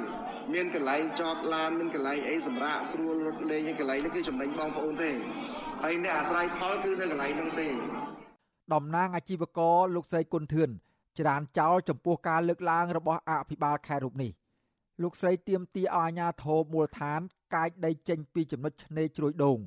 [0.55, 5.11] មានកន្លែងចតឡានមានកន្លែងអីសម្រាប់ស្រួលរត់លេងហើយកន្លែងនេះគឺចំណេញបងប្អូនទេ
[5.83, 7.69] ហើយអ្នកអាស្រ័យផលគឺនៅកន្លែងហ្នឹងទេ
[8.75, 10.71] តំណាងអាជីវករលោកស្រីគុណធឿន
[11.21, 14.31] ច្រានចោលចំពោះការលើកឡើងរបស់អភិបាលខេត្តរូបនេះ
[15.03, 17.21] លោកស្រីទៀមទាឲ្យអាជ្ញាធរមូលដ្ឋាន
[17.55, 19.59] កាយដីចេញពីចំណុចឆ្នេរជ្រោយដូង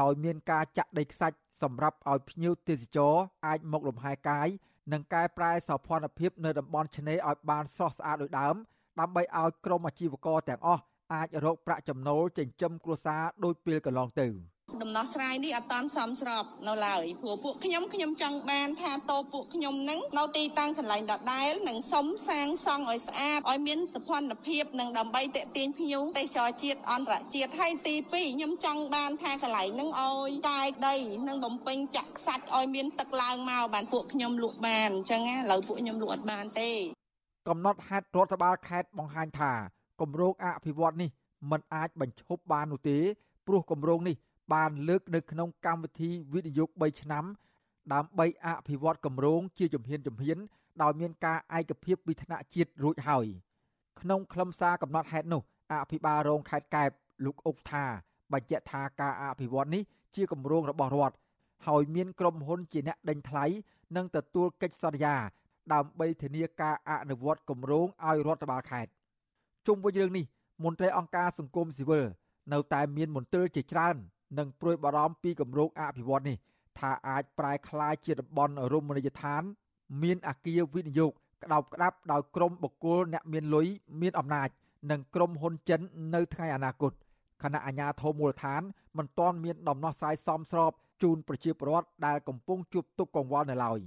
[0.00, 3.14] ដោយមានការចាក់ដីខ្សាច់សម្រាប់ឲ្យភ្ញៀវទេសចរ
[3.46, 4.48] អាចមកលំហែកាយ
[4.92, 8.56] និងកែប្រែសោភ័ណភាពនៅតំបន់ឆ្នេរឲ្យបានស្រស់ស្អាតដូចដើម
[9.00, 10.82] ដើម្បីឲ្យក្រុមអាជីវករទាំងអស់
[11.14, 14.28] អាចរកប្រាក់ចំណូលចិញ្ចឹមគ្រួសារដូចពេលកន្លងទៅ។
[14.82, 30.96] ដំណោះស្រាយនេះអត់តាន់សមស្របនៅឡើយព្រោះពួកខ្ញុំខ្ញុំចង់បានថាតោពួកខ្ញុំនឹងនៅទីតាំងកន្លែងដដែលនិងសុំសាងសង់ឲ្យស្អាតឲ្យមានសភនភាពនិងដើម្បីតេទៀងភ្ញៀវទេសចរជាតិអន្តរជាតិហើយទី2ខ្ញុំចង់បានថាកន្លែងនឹងឲ្យកាយដី
[31.28, 36.70] និងបំពេញចាក់ខ្សាច់ឲ្យមានទឹកឡើងមកបានពួកខ្ញុំលក់បានអញ្ចឹងណាឥឡូវពួកខ្ញុំលក់អត់បានទេ
[37.48, 39.52] កំណត់ហេតុរដ្ឋបាលខេត្តបង្ហាញថា
[40.00, 41.10] គម្រោងអភិវឌ្ឍនេះ
[41.50, 42.98] มันអាចបញ្ឈប់បាននោះទេ
[43.46, 44.16] ព្រោះគម្រោងនេះ
[44.52, 47.24] បានលើកនៅក្នុងកម្មវិធីវិនិយោគ3ឆ្នាំ
[47.92, 50.38] ដើម្បីអភិវឌ្ឍគម្រោងជាជំហានជំហាន
[50.82, 53.26] ដោយមានការឯកភាពពីថ្នាក់ជាតិរួចហើយ
[54.00, 55.42] ក្នុងខ្លឹមសារកំណត់ហេតុនោះ
[55.72, 56.90] អភិបាលរងខេត្តកែប
[57.24, 57.84] លោកអុកថា
[58.32, 59.82] បញ្ជាក់ថាការអភិវឌ្ឍនេះ
[60.16, 61.16] ជាគម្រោងរបស់រដ្ឋ
[61.66, 63.44] ហើយមានក្រុមហ៊ុនជាអ្នកដេញថ្លៃ
[63.96, 65.16] និងទទួលកិច្ចសន្យា
[65.72, 68.90] ដើម្បីធានាការអនុវត្តគម្រោងឲ្យរដ្ឋបាលខេត្ត
[69.66, 70.24] ជុំវិញរឿងនេះ
[70.64, 72.04] មន្ត្រីអង្គការសង្គមស៊ីវិល
[72.52, 73.96] នៅតែមានមន្ទិលជាច្រើន
[74.38, 76.36] និងព្រួយបារម្ភពីគម្រោងអភិវឌ្ឍនេះ
[76.78, 79.42] ថាអាចប្រែក្លាយជាតំបន់រមណីយដ្ឋាន
[80.02, 81.12] មានអាគារវិនិយោគ
[81.44, 83.66] ក្តោបក្តាប់ដោយក្រុមបុគ្គលអ្នកមានលុយ
[84.00, 84.48] មានអំណាច
[84.90, 85.80] និងក្រុមហ៊ុនចិន
[86.14, 86.92] នៅថ្ងៃអនាគត
[87.42, 88.62] គណៈអាជ្ញាធរមូលដ្ឋាន
[88.98, 90.72] មិនទាន់មានដំណោះស្រាយសមស្រប
[91.02, 93.80] ជូនប្រជាពលរដ្ឋដែលកំពុងជួបទុក្ខកង្វល់នៅឡើយ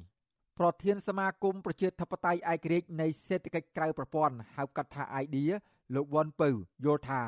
[0.60, 5.54] ប្រធានសមាគមប្រជាធិបតេយ្យឯករាជ្យនៃសេដ្ឋកិច្ចក្រៅប្រព័ន្ធហៅកាត់ថា IDEA
[5.96, 6.50] លោកវ៉ាន់ពៅ
[6.86, 7.22] យល់ថា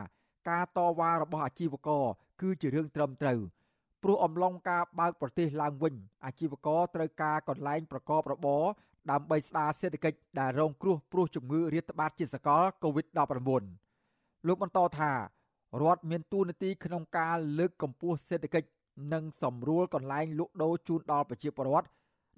[0.49, 2.05] ការតវ៉ារបស់អាជីវករ
[2.41, 3.39] គឺជារឿងត្រឹមត្រូវ
[4.03, 5.93] ព្រោះអំឡុងការបើកប្រទេសឡើងវិញ
[6.25, 8.63] អាជីវករត្រូវការកន្លែងប្រកបរបរ
[9.11, 15.17] ដើម្បីស្ដារសេដ្ឋកិច្ចដែលរងគ្រោះព្រោះជំងឺរាតត្បាតជាសកល COVID-19 លោកបន្តថារ
[15.95, 18.69] ដ្ឋមានទួនាទីក្នុងការលើកកម្ពស់សេដ្ឋកិច្ច
[19.13, 21.87] និងសម្រួលកន្លែងលក់ដូរជូនដល់ប្រជាពលរដ្ឋ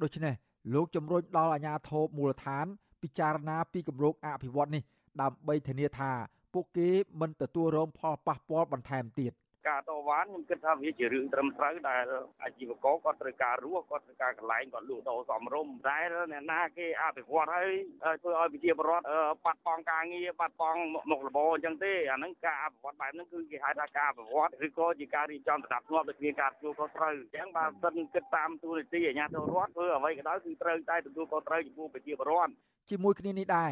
[0.02, 0.34] ដូច្នេះ
[0.74, 2.66] លោកជំរុញដល់អាជ្ញាធរមូលដ្ឋាន
[3.02, 4.84] ពិចារណាពីគម្រោងអភិវឌ្ឍនេះ
[5.22, 6.12] ដើម្បីធានាថា
[6.54, 6.90] ពួកគេ
[7.22, 9.32] មិនទទួលរងផលប៉ះពាល់បន្ថែមទៀត
[9.68, 12.04] ការតវ៉ាខ្ញុំគិតថាវាជារឿងត្រឹមត្រូវដែល
[12.44, 15.98] អាជីវករគាត់ត្រូវការរស់គាត់ត្រូវការកន្លែងគាត់លក់ដូរសមរម្យតែ
[16.32, 17.70] អ្នកណាគេអភិវឌ្ឍហើយ
[18.22, 19.06] ធ្វើឲ្យប្រជាពលរដ្ឋ
[19.46, 32.52] បាត់បង់ការងារបាត់បង់មុខរបរអញ្ចឹងទេអាហ្នឹងការអភិវឌ្ឍបែបហ្នឹងគឺគេហៅថាការអភិវឌ្ឍឬក៏ជាការរៀបចំស្ដាប់ធ្នាប់ដូចគ្នាការទទួលខុសត្រូវអញ្ចឹងបើសិនគិតតាមទូនីតិអាជ្ញាធររដ្ឋធ្វើអ្វីក៏ដោយគឺត្រូវតែទទួលខុសត្រូវចំពោះប្រជាពលរដ្ឋ
[32.90, 33.72] ជាមួយគ្នានេះដែរ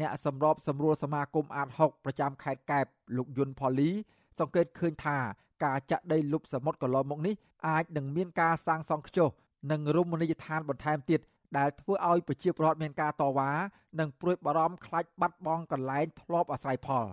[0.00, 2.86] អ្នកសម្របសម្រួលសមាគមអាត6ប្រចាំខេត្តកែប
[3.16, 3.90] លោកយុនផូលី
[4.38, 5.18] សង្កេតឃើញថា
[5.64, 7.34] ការចាក់ដីលុបសមុទ្រកន្លងមកនេះ
[7.68, 9.28] អាចនឹងមានការសាងសង់ខ្ជុះ
[9.70, 11.20] និងរមណីយដ្ឋានបន្ថែមទៀត
[11.58, 13.50] ដែលធ្វើឲ្យប្រជាពលរដ្ឋមានការតវ៉ា
[14.00, 17.06] និងព្រួយបារម្ភខ្លាចបាត់បង់កន្លែងធ្លាប់អាស្រ័យផល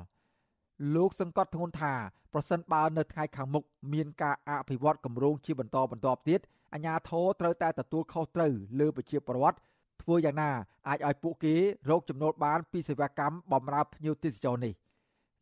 [0.95, 1.93] លោកសង្កត់ធ្ងន់ថា
[2.34, 3.63] ប្រសិនបើនៅថ្ងៃខាងមុខ
[3.93, 6.39] មានការអភិវឌ្ឍគម្រោងជាបន្តបន្ទាប់ទៀត
[6.74, 9.57] អាជ្ញាធរត្រូវតែទទួលខុសត្រូវលើប្រជាពលរដ្ឋ
[10.01, 10.51] ធ្វើយ៉ាងណា
[10.88, 11.55] អាចឲ្យពួកគេ
[11.89, 14.74] រកចំណូលបានពីសេវាកម្មបម្រើភ្ញៀវទេសចរនេះ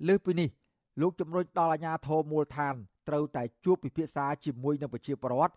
[0.07, 0.49] លើសពីនេះ
[1.01, 2.75] លោកជំរុញដល់អាជ្ញាធរមូលដ្ឋាន
[3.07, 5.53] ត្រូវតែជួបពិភាក្សាជាមួយនឹងប្រជាពលរដ្ឋ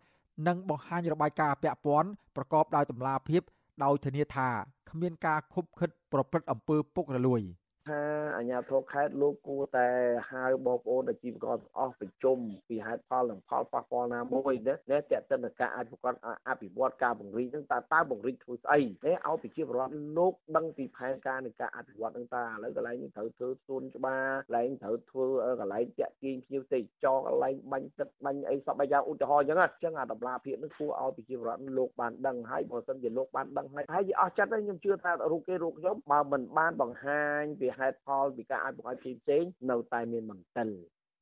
[0.46, 3.42] និងបង្ហាញរបាយការណ៍ពាក់ព័ន្ធប្រកបដោយតម្លាភាព
[3.84, 4.48] ដោយធានាថា
[4.90, 7.42] គ្មានការខុបខិតប្រព្រឹត្តអំពើពុករលួយ។
[7.88, 8.00] ថា
[8.36, 9.88] អាជ្ញាធរខេត្តលោកគួរតែ
[10.30, 16.16] ហៅបងប្អូនអាជីវករទាំងអស់ប្រជុំពីហេតុផលនិងផលប៉ះពាល់ណាមួយណាតេតិនការអភិវឌ្ឍ
[16.48, 25.26] អភិវឌ្ឍការបង្រីនឹងតើតើបង្រីធ្វើស្អីនេះឲ្យប្រជាពលរដ្ឋលោកដឹងពីផែនការនៃការអភិវឌ្ឍនឹងតើឥឡូវកន្លែងនេះត្រូវធ្វើសួនច្បារកន្លែងត្រូវធ្វើ
[25.60, 40.68] កន្លែងតាក់ទាញភ្ញៀវទេសចរកន្លែងបាញ់ទឹកបាញ់អីសពបែបយ៉ាងឧទាហរណ៍អញ្ចឹងអញ្ចឹងអាតម្លាភាពនឹងគួរឲ្យប្រជាពលរដ្ឋលោកបានដឹងហើយបើមិនជាលោកបានដឹងហើយហើយវាអស់ចិត្តហើយខ្ញុំជឿថារូបគេរូបខ្ញុំបើមិនបានបង្ហាញពីហេតុផលពីការអភិវឌ្ឍផ្សេងៗនៅតែមានបន្តិល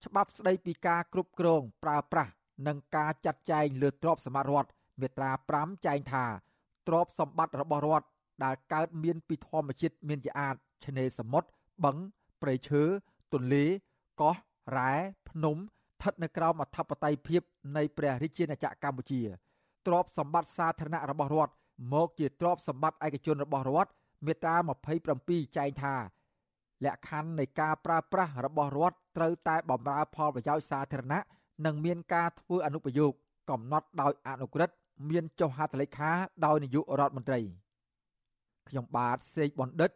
[0.06, 2.32] ច្បាប់ស្ដីពីការគ្រប់គ្រងប្រើប្រាស់
[2.66, 4.70] និងការចាត់ចែងលើទ្រព្យសម្បត្តិរដ្ឋ
[5.00, 6.24] មាត្រា5ចែងថា
[6.88, 8.06] ទ្រព្យសម្បត្តិរបស់រដ្ឋ
[8.44, 11.48] ដែលកើតមានពីធម្មជាតិមានជាអាចឆ្នេរសមុទ្រ
[11.84, 11.96] បឹង
[12.42, 12.82] ព្រៃឈើ
[13.32, 13.64] ទន្លេ
[14.20, 14.34] កោះ
[14.76, 14.92] រ៉ែ
[15.28, 17.42] ភ្នំស្ថិតនៅក្រោមអធិបតេយ្យភាព
[17.76, 19.22] នៃព្រះរាជាណាចក្រកម្ពុជា
[19.86, 21.52] ទ្រព្យសម្បត្តិសាធារណៈរបស់រដ្ឋ
[21.92, 23.90] មកជាទ្រព្យសម្បត្តិឯកជនរបស់រដ្ឋ
[24.26, 24.56] មាត្រា
[25.06, 25.94] 27ចែងថា
[26.84, 31.20] លក្ខខណ្ឌនៃការប្រើប្រាស់របស់រដ្ឋត្រូវតែបម្រើផលប្រយោជន៍សាធារណៈ
[31.66, 33.12] និងមានការធ្វើអនុប្រយោគ
[33.50, 34.74] កំណត់ដោយអនុក្រឹត្យ
[35.10, 36.10] មានចុះហត្ថលេខា
[36.44, 37.40] ដោយនាយករដ្ឋមន្ត្រី
[38.68, 39.90] ខ្ញុំបាទសេកបណ្ឌិត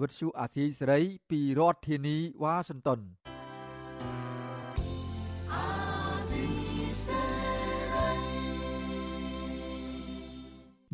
[0.00, 3.00] វិទ្យុអាស៊ីសេរីពីរដ្ឋធានីវ៉ាស៊ីនតោន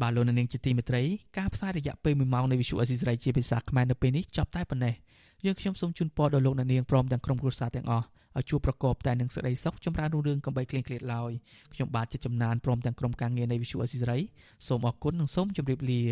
[0.00, 1.02] បាទលោកនាងជាទីមេត្រី
[1.38, 4.94] ការផ្សាយរយៈពេល1ម៉ោងនៃវិទ្យុអេស៊ីសរ៉ៃជាភាសាខ្មែរនៅពេលនេះចប់តែប៉ុណ្ណេះ
[5.46, 8.06] យើងខ្ញុំសូមជូនពរដល់លោកអ្នកនាងព្រមទាំងក្រុមគ្រួសារទាំងអស់
[8.38, 11.32] ឲ្យជួបប្រកបតែនឹងសេចក្តីសុខចម្រើនរុងរឿងកំបីគ្លៀងគ្លាតឡើយ
[11.74, 14.18] ខ្ញុំបាទចិត្តចំណានព្រមទាំងក្រុមការងារនៃវិទ្យុអេស៊ីសរ៉ៃ
[14.68, 16.02] សូមអរគុណនិងសូមជម្រាបលា